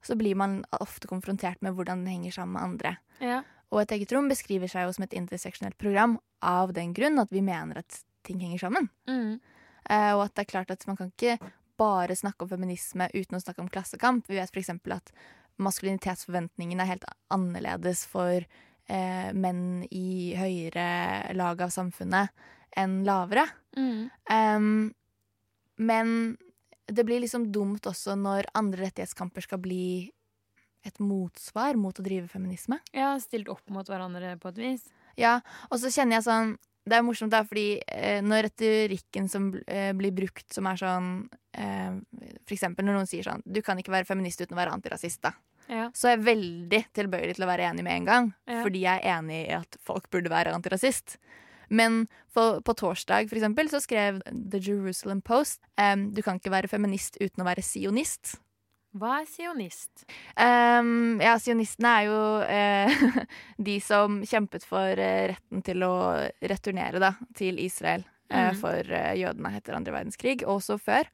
[0.00, 2.96] så blir man ofte konfrontert med hvordan den henger sammen med andre.
[3.20, 3.42] ja.
[3.74, 7.32] Og Et eget rom beskriver seg jo som et interseksjonelt program av den grunn at
[7.34, 8.88] vi mener at ting henger sammen.
[9.10, 9.40] Mm.
[9.90, 11.38] Eh, og at det er klart at man kan ikke
[11.76, 14.28] bare snakke om feminisme uten å snakke om klassekamp.
[14.30, 14.70] Vi vet f.eks.
[14.70, 15.12] at
[15.62, 22.32] maskulinitetsforventningene er helt annerledes for eh, menn i høyere lag av samfunnet
[22.76, 23.46] enn lavere.
[23.76, 24.10] Mm.
[24.30, 24.66] Um,
[25.76, 26.36] men
[26.86, 30.12] det blir liksom dumt også når andre rettighetskamper skal bli
[30.86, 32.78] et motsvar mot å drive feminisme.
[32.94, 34.86] Ja, stilt opp mot hverandre på et vis.
[35.18, 35.40] Ja,
[35.70, 36.54] og så kjenner jeg sånn
[36.86, 41.08] Det er morsomt, da, fordi eh, når retorikken som eh, blir brukt, som er sånn
[41.58, 41.96] eh,
[42.46, 45.18] For eksempel når noen sier sånn Du kan ikke være feminist uten å være antirasist,
[45.26, 45.34] da.
[45.66, 45.88] Ja.
[45.98, 48.28] Så er jeg veldig tilbøyelig til å være enig med en gang.
[48.46, 48.60] Ja.
[48.62, 51.16] Fordi jeg er enig i at folk burde være antirasist.
[51.74, 56.54] Men for, på torsdag for eksempel, så skrev The Jerusalem Post em, du kan ikke
[56.54, 58.36] være feminist uten å være sionist.
[58.96, 60.04] Hva er sionist?
[60.40, 63.06] Um, ja, sionistene er jo eh,
[63.68, 65.94] de som kjempet for eh, retten til å
[66.48, 68.60] returnere da, til Israel eh, Mhm.
[68.60, 71.08] for eh, jødene etter andre verdenskrig, og også før.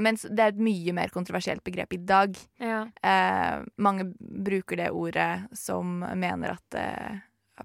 [0.00, 2.36] Mens det er et mye mer kontroversielt begrep i dag.
[2.62, 2.84] Ja.
[3.04, 7.18] Eh, mange bruker det ordet som mener at eh,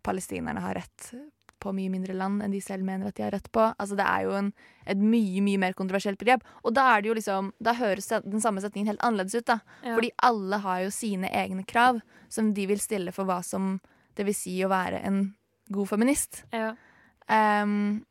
[0.04, 1.14] palestinerne har rett
[1.66, 3.66] på mye mindre land enn de selv mener at de har rett på.
[3.82, 4.52] Altså Det er jo en,
[4.86, 6.46] et mye mye mer kontroversielt begrep.
[6.64, 9.46] Og da er det jo liksom Da høres den samme setningen helt annerledes ut.
[9.50, 9.96] da Ja.
[9.98, 13.80] Fordi alle har jo sine egne krav som de vil stille for hva som
[14.16, 15.36] det vil si å være en
[15.72, 16.44] god feminist.
[16.54, 16.76] Ja.
[17.30, 18.06] Um,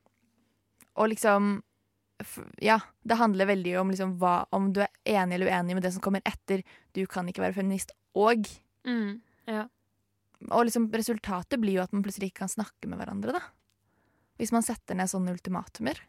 [0.97, 1.63] og liksom
[2.63, 5.93] Ja, det handler veldig om liksom hva Om du er enig eller uenig med det
[5.93, 6.63] som kommer etter.
[6.95, 7.93] Du kan ikke være feminist.
[8.15, 8.45] Og
[8.87, 9.21] Mm.
[9.49, 9.65] ja.
[10.51, 13.43] Og liksom resultatet blir jo at man plutselig ikke kan snakke med hverandre, da.
[14.41, 16.01] Hvis man setter ned sånne ultimatumer.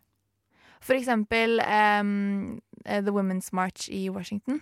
[0.83, 2.01] For eksempel eh,
[2.85, 4.61] The Women's March i Washington.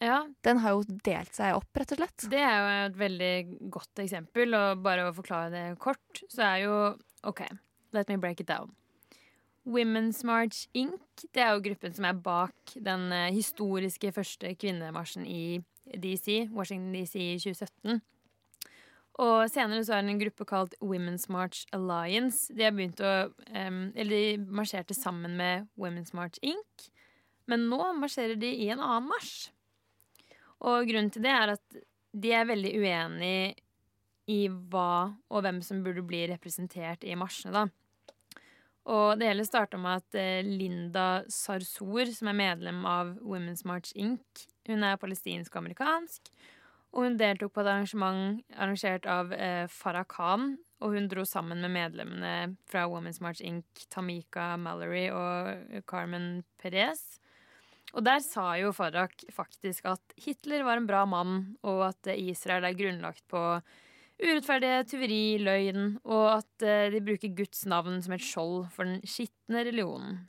[0.00, 0.22] ja.
[0.44, 2.28] Den har jo delt seg opp, rett og slett.
[2.30, 3.34] Det er jo et veldig
[3.74, 6.76] godt eksempel, og bare å forklare det kort, så er jo
[7.26, 7.42] OK,
[7.96, 8.74] let me break it down.
[9.68, 11.02] Women's March Inc.
[11.34, 15.58] Det er jo gruppen som er bak den eh, historiske første kvinnemarsjen i
[15.92, 18.00] DC, Washington DC i 2017.
[19.18, 22.52] Og senere så er det en gruppe kalt Women's March Alliance.
[22.54, 23.14] De har å
[23.50, 26.90] um, Eller de marsjerte sammen med Women's March Inc.
[27.50, 29.48] Men nå marsjerer de i en annen marsj.
[30.68, 31.80] Og grunnen til det er at
[32.18, 33.56] de er veldig uenige
[34.28, 37.68] i hva og hvem som burde bli representert i marsjene, da.
[38.88, 43.92] Og det hele starta med at eh, Linda Sarsour, som er medlem av Women's March
[43.96, 46.57] Inc., hun er palestinsk-amerikansk, og
[46.96, 51.74] hun deltok på et arrangement arrangert av eh, Farah Khan, og hun dro sammen med
[51.74, 57.18] medlemmene fra Women's March Inc., Tamika Mallory og Carmen Perez.
[57.96, 62.30] Og der sa jo Farah faktisk at Hitler var en bra mann, og at eh,
[62.32, 63.42] Israel er grunnlagt på
[64.18, 69.00] urettferdighet, tyveri, løgn, og at eh, de bruker Guds navn som et skjold for den
[69.06, 70.22] skitne religionen.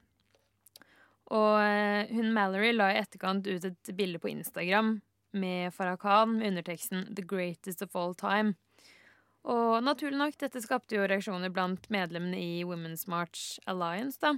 [1.33, 4.97] Og eh, hun Mallory la i etterkant ut et bilde på Instagram
[5.31, 8.55] med Farah Khan med underteksten 'The greatest of all time'.
[9.43, 14.35] Og naturlig nok, dette skapte jo reaksjoner blant medlemmene i Women's March Alliance, da.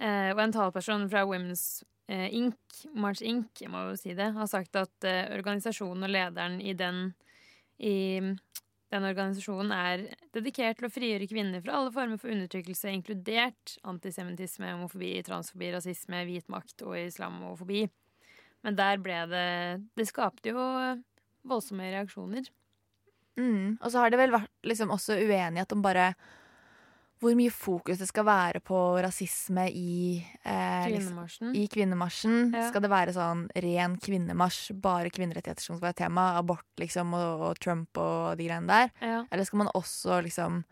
[0.00, 2.56] Eh, og en talperson fra Women's eh, Inc.,
[2.94, 6.74] March Inc., jeg må jo si det, har sagt at eh, organisasjonen og lederen i
[6.74, 7.12] den
[7.80, 8.20] i
[8.90, 10.02] den organisasjonen er
[10.34, 16.24] dedikert til å frigjøre kvinner fra alle former for undertrykkelse, inkludert antisemittisme, homofobi, transfobi, rasisme,
[16.26, 17.84] hvit makt og islamofobi.
[18.66, 19.46] Men der ble det
[19.96, 20.64] Det skapte jo
[21.48, 22.50] voldsomme reaksjoner.
[23.40, 23.78] Mm.
[23.80, 26.12] Og så har det vel vært liksom også uenighet om bare
[27.20, 31.50] hvor mye fokus det skal være på rasisme i eh, liksom, Kvinnemarsjen.
[31.52, 32.36] i kvinnemarsjen.
[32.56, 32.62] Ja.
[32.70, 36.30] Skal det være sånn ren kvinnemarsj, bare kvinnerettigheter som skal være tema?
[36.40, 38.94] Abort, liksom, og, og Trump og de greiene der?
[39.04, 39.18] Ja.
[39.28, 40.62] Eller skal man også liksom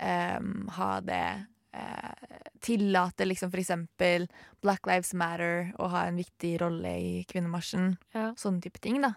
[0.00, 0.40] eh,
[0.78, 1.24] ha det
[1.72, 4.26] eh, Tillate liksom for eksempel
[4.60, 7.94] Black Lives Matter å ha en viktig rolle i kvinnemarsjen?
[8.16, 8.30] Ja.
[8.38, 9.14] Sånne type ting, da.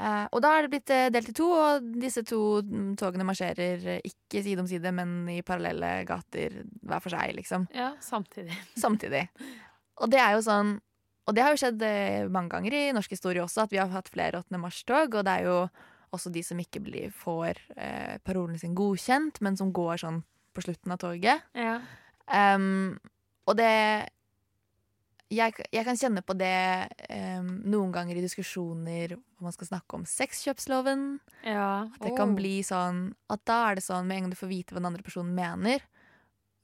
[0.00, 3.26] Eh, og da er det blitt eh, delt i to, og disse to mm, togene
[3.28, 7.66] marsjerer eh, ikke side om side, men i parallelle gater hver for seg, liksom.
[7.76, 8.56] ja, samtidig.
[8.84, 9.26] Samtidig.
[10.00, 10.78] Og det er jo sånn
[11.28, 11.82] Og det har jo skjedd
[12.32, 14.58] mange ganger i norsk historie også, at vi har hatt flere 8.
[14.58, 15.58] mars-tog, og det er jo
[16.16, 20.22] også de som ikke blir, får eh, parolene sine godkjent, men som går sånn
[20.54, 21.42] på slutten av toget.
[21.58, 21.76] Ja.
[22.30, 22.98] Um,
[23.50, 23.70] og det
[25.30, 26.90] jeg, jeg kan kjenne på det
[27.38, 31.04] um, noen ganger i diskusjoner hvor man skal snakke om sexkjøpsloven.
[31.46, 31.86] ja.
[31.86, 32.36] At det kan Oh.
[32.38, 34.88] bli sånn At da er det sånn med en gang du får vite hva den
[34.90, 35.84] andre personen mener,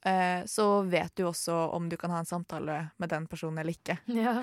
[0.05, 3.71] uh, så vet du også om du kan ha en samtale med den personen eller
[3.75, 3.97] ikke.
[4.11, 4.35] Ja.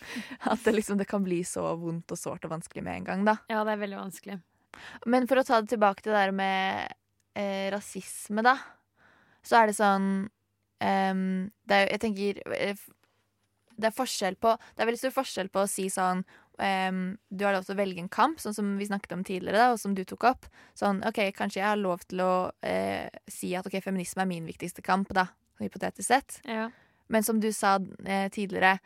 [0.52, 3.24] At det liksom det kan bli så vondt og sårt og vanskelig med en gang,
[3.30, 3.36] da.
[3.48, 4.40] ja, det er veldig vanskelig.
[5.06, 6.92] Men for å ta det tilbake til det der med
[7.38, 8.56] eh, rasisme, da,
[9.48, 11.22] så er det sånn um,
[11.68, 12.82] det er, Jeg tenker eh,
[13.74, 16.20] Det er forskjell på Det er veldig stor forskjell på å si sånn
[16.58, 19.62] um, Du har lov til å velge en kamp, sånn som vi snakket om tidligere,
[19.62, 20.48] da, og som du tok opp.
[20.78, 24.48] Sånn, OK, kanskje jeg har lov til å uh, si at OK, feminisme er min
[24.48, 25.28] viktigste kamp, da.
[25.62, 26.40] Hypotetisk sett.
[26.46, 26.68] Ja.
[27.08, 28.76] Men som du sa uh, tidligere,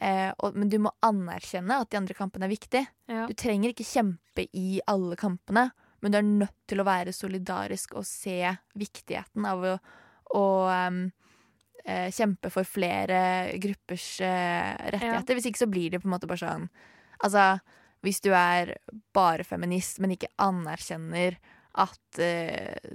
[0.00, 2.84] eh, og, men du må anerkjenne at de andre kampene er viktige.
[3.10, 3.24] Ja.
[3.28, 7.96] Du trenger ikke kjempe i alle kampene, men du er nødt til å være solidarisk
[8.00, 8.38] og se
[8.78, 9.74] viktigheten av å,
[10.70, 11.12] em,
[11.84, 15.34] eh, kjempe for flere gruppers eh, rettigheter.
[15.38, 16.68] Hvis ikke så blir det på en måte bare sånn
[17.20, 17.60] Altså,
[18.00, 18.78] hvis du er
[19.12, 21.34] bare feminist, men ikke anerkjenner
[21.76, 22.94] at uh,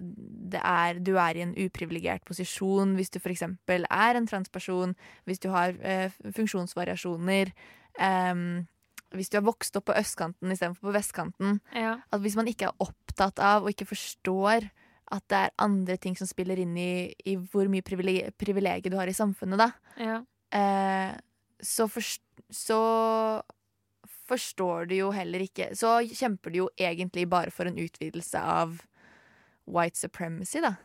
[0.52, 3.44] det er, du er i en uprivilegert posisjon, hvis du f.eks.
[3.46, 4.96] er en transperson,
[5.30, 7.54] hvis du har uh, funksjonsvariasjoner
[8.02, 8.66] um,
[9.16, 12.00] hvis du har vokst opp på østkanten istedenfor på vestkanten, Ja.
[12.12, 14.68] at hvis man ikke er opptatt av og ikke forstår
[15.12, 18.98] at det er andre ting som spiller inn i, i hvor mye privilegier privilegier du
[18.98, 20.22] har i samfunnet, da, Ja.
[20.52, 21.14] eh,
[21.62, 23.42] så, forst så
[24.26, 28.80] forstår du jo heller ikke Så kjemper du jo egentlig bare for en utvidelse av
[29.66, 30.76] white supremacy, da.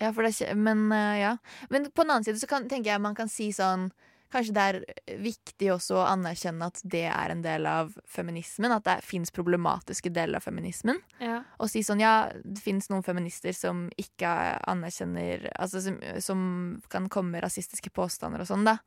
[0.00, 1.36] Ja, det, men eh, ja.
[1.70, 3.90] Men på den annen side så kan, tenker jeg man kan si sånn
[4.34, 8.72] Kanskje det er viktig også å anerkjenne at det er en del av feminismen.
[8.74, 10.98] At det fins problematiske deler av feminismen.
[11.22, 11.44] Ja.
[11.62, 14.32] Og si sånn, ja, det fins noen feminister som ikke
[14.70, 16.42] anerkjenner Altså som, som
[16.90, 18.80] kan komme med rasistiske påstander og sånn, da.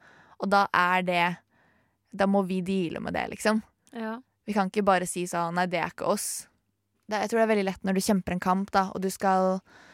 [0.44, 1.26] Og da er det
[2.18, 3.64] Da må vi deale med det, liksom.
[3.96, 4.18] Ja.
[4.48, 6.48] Vi kan ikke bare si sånn Nei, det er ikke oss.
[7.08, 9.08] Det, jeg tror det er veldig lett når du kjemper en kamp, da, og du
[9.14, 9.86] skal eh,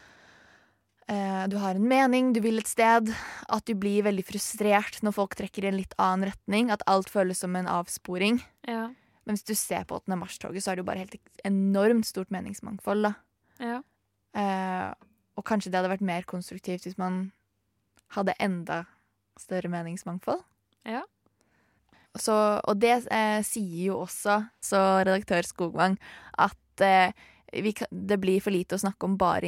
[1.03, 3.09] Du har en mening, du vil et sted.
[3.51, 6.71] At du blir veldig frustrert når folk trekker i en litt annen retning.
[6.71, 8.39] At alt føles som en avsporing.
[8.69, 8.87] Ja.
[9.23, 10.17] Men hvis du ser på 8.
[10.19, 13.13] mars-toget, så er det jo bare helt enormt stort meningsmangfold, da.
[13.63, 13.79] Ja.
[14.35, 14.89] Eh,
[15.37, 17.27] og kanskje det hadde vært mer konstruktivt hvis man
[18.17, 18.83] hadde enda
[19.39, 20.43] større meningsmangfold.
[20.89, 21.03] Ja.
[22.19, 25.95] Så, og det eh, sier jo også, så redaktør Skogvang,
[26.37, 27.15] at eh,
[27.77, 29.45] kan, det blir for lite å snakke om bare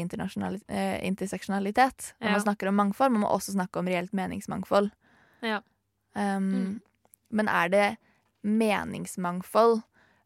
[0.67, 2.13] eh, interseksjonalitet.
[2.21, 2.31] Når Ja.
[2.31, 4.91] man snakker om mangfold, man må også snakke om reelt meningsmangfold.
[5.41, 5.61] Ja.
[6.13, 6.81] Um, Mm.
[7.29, 7.97] Men er det
[8.43, 9.81] meningsmangfold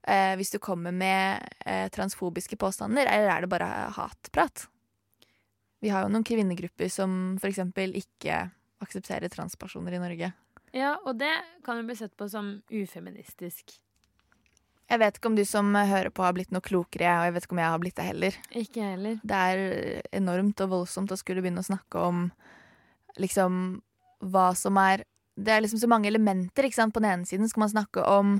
[0.07, 4.67] eh, hvis du kommer med eh, transfobiske påstander, eller er det bare hatprat?
[5.82, 8.49] Vi har jo noen kvinnegrupper som eksempel ikke
[8.84, 10.32] aksepterer transpersoner i Norge.
[10.73, 11.34] ja, og det
[11.65, 13.80] kan jo bli sett på som ufeministisk.
[14.90, 17.46] Jeg vet ikke om du som hører på har blitt noe klokere, og jeg vet
[17.46, 18.40] ikke om jeg har blitt det heller.
[18.58, 19.20] Ikke heller.
[19.22, 19.60] Det er
[20.18, 22.24] enormt og voldsomt å skulle begynne å snakke om
[23.22, 23.80] liksom
[24.20, 25.06] hva som er
[25.40, 26.92] Det er liksom så mange elementer, ikke sant.
[26.92, 28.34] På den ene siden skal man snakke om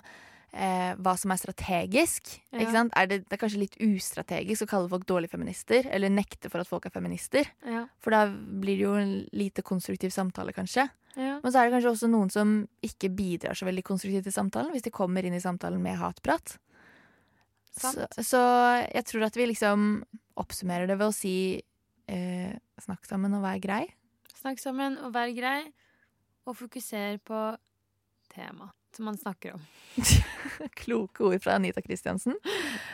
[0.52, 2.32] eh, hva som er strategisk.
[2.54, 2.86] Ja.
[2.98, 6.64] Er det, det er kanskje litt ustrategisk å kalle folk dårlige feminister, eller nekte for
[6.64, 7.50] at folk er feminister.
[7.66, 7.86] Ja.
[8.02, 10.88] For da blir det jo en lite konstruktiv samtale, kanskje.
[11.16, 11.38] Ja.
[11.44, 14.74] Men så er det kanskje også noen som ikke bidrar så veldig konstruktivt til samtalen,
[14.74, 16.58] hvis de kommer inn i samtalen med hatprat.
[17.80, 17.94] Så,
[18.26, 18.42] så
[18.90, 19.92] jeg tror at vi liksom
[20.40, 21.36] oppsummerer det ved å si
[22.10, 23.84] eh, snakk sammen og vær grei.
[24.40, 25.62] Snakk sammen og vær grei,
[26.48, 27.44] og fokuser på
[28.34, 29.62] temaet som man snakker om.
[30.82, 32.36] Kloke ord fra Anita Kristiansen.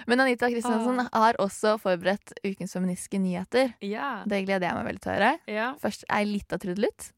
[0.07, 3.73] Men Anita Kristiansen har også forberedt ukens feministiske nyheter.
[3.81, 4.23] Ja.
[4.29, 5.33] Det gleder jeg meg veldig til å høre.
[5.47, 5.69] ja.
[5.81, 7.11] Først ei lita trudelutt.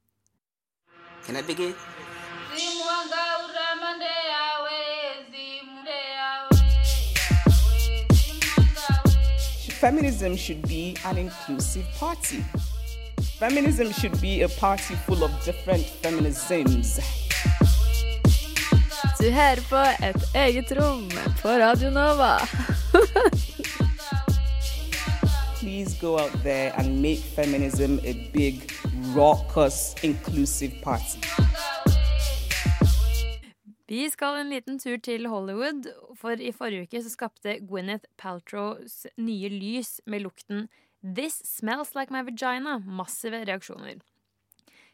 [1.27, 1.73] Can I begin?
[9.79, 12.41] Feminism should be an inclusive party.
[13.39, 17.26] Feminism should be a party full of different feminisms.
[19.17, 21.07] Du hører på Et eget rom
[21.41, 22.37] på Radio Nova.
[25.59, 28.71] Please go out there and make feminism a big,
[29.15, 31.17] raucous, inclusive party.
[33.87, 39.07] Vi skal en liten tur til Hollywood, for i forrige uke så skapte Gwyneth Paltrows
[39.17, 40.67] nye lys med lukten
[41.01, 43.97] This smells like my vagina massive reaksjoner.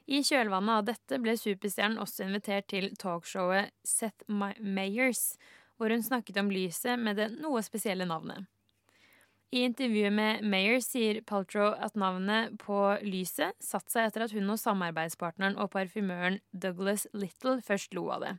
[0.06, 5.38] I kjølvannet av dette ble superstjernen også invitert til talkshowet Seth Mayers,
[5.78, 8.50] hvor hun snakket om lyset med det noe spesielle navnet.
[9.54, 14.50] I intervjuet med Mayer sier Paltrow at navnet på lyset satte seg etter at hun
[14.50, 18.32] og samarbeidspartneren og parfymøren Douglas Little først lo av det.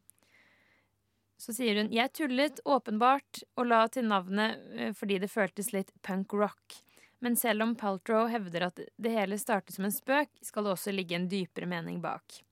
[1.39, 5.95] Så sier hun jeg tullet åpenbart og la til navnet eh, fordi det føltes litt
[6.03, 6.81] punk rock.
[7.25, 10.93] Men selv om Paltrow hevder at det hele startet som en spøk, skal det også
[10.93, 12.43] ligge en dypere mening bak.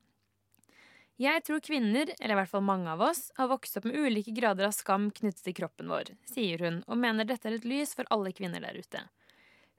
[1.20, 4.32] Jeg tror kvinner, eller i hvert fall mange av oss, har vokst opp med ulike
[4.32, 7.92] grader av skam knyttet til kroppen vår, sier hun, og mener dette er et lys
[7.98, 9.04] for alle kvinner der ute.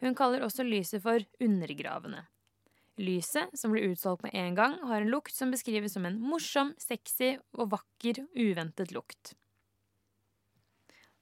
[0.04, 2.28] Hun kaller også lyset for undergravende.
[3.02, 6.76] Lyset, som ble utsolgt med en gang, har en lukt som beskrives som en morsom,
[6.78, 9.34] sexy og vakker, uventet lukt.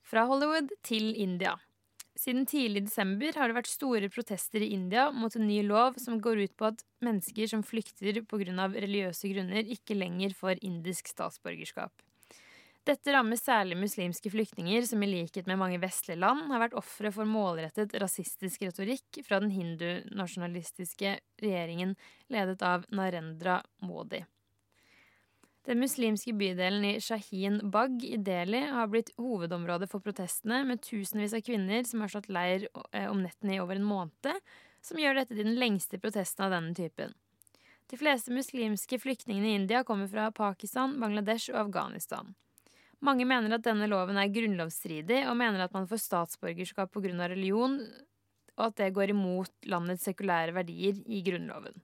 [0.03, 1.55] Fra Hollywood til India.
[2.19, 5.95] Siden tidlig i desember har det vært store protester i India mot en ny lov
[6.01, 8.67] som går ut på at mennesker som flykter pga.
[8.75, 11.93] religiøse grunner, ikke lenger får indisk statsborgerskap.
[12.81, 17.11] Dette rammer særlig muslimske flyktninger, som i likhet med mange vestlige land har vært ofre
[17.13, 21.93] for målrettet rasistisk retorikk fra den hindunasjonalistiske regjeringen
[22.33, 24.23] ledet av Narendra Modi.
[25.67, 31.35] Den muslimske bydelen i Shahin Bagh i Delhi har blitt hovedområdet for protestene, med tusenvis
[31.37, 34.39] av kvinner som har slått leir eh, om nettene i over en måned,
[34.81, 37.13] som gjør dette til den lengste protesten av denne typen.
[37.93, 42.33] De fleste muslimske flyktningene i India kommer fra Pakistan, Bangladesh og Afghanistan.
[43.01, 47.27] Mange mener at denne loven er grunnlovsstridig, og mener at man får statsborgerskap pga.
[47.27, 47.77] religion,
[48.57, 51.77] og at det går imot landets sekulære verdier i grunnloven.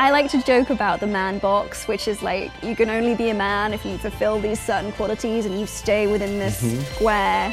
[0.00, 3.30] I like to joke about the man box, which is like you can only be
[3.30, 6.82] a man if you fulfill these certain qualities and you stay within this mm-hmm.
[6.94, 7.50] square.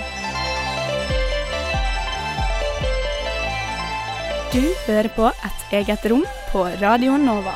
[4.54, 7.54] Du hører på Et eget rom på Radio Nova.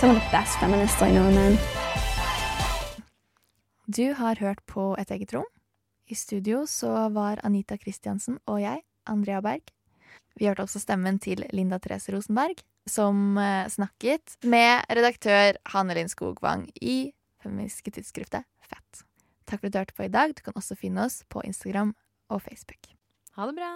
[0.00, 1.58] Some of the best feminists I know, man.
[3.96, 5.50] Du har hørt på Et eget rom.
[6.06, 9.77] I studio så var Anita Kristiansen og jeg, Andrea Berg.
[10.38, 16.10] Vi hørte også stemmen til Linda Therese Rosenberg, som eh, snakket med redaktør Hanne Linn
[16.10, 17.10] Skogvang i
[17.42, 19.02] feministiske tidsskriftet Fett.
[19.48, 20.34] Takk for at du hørte på i dag.
[20.36, 21.94] Du kan også finne oss på Instagram
[22.30, 22.92] og Facebook.
[23.34, 23.72] Ha det bra!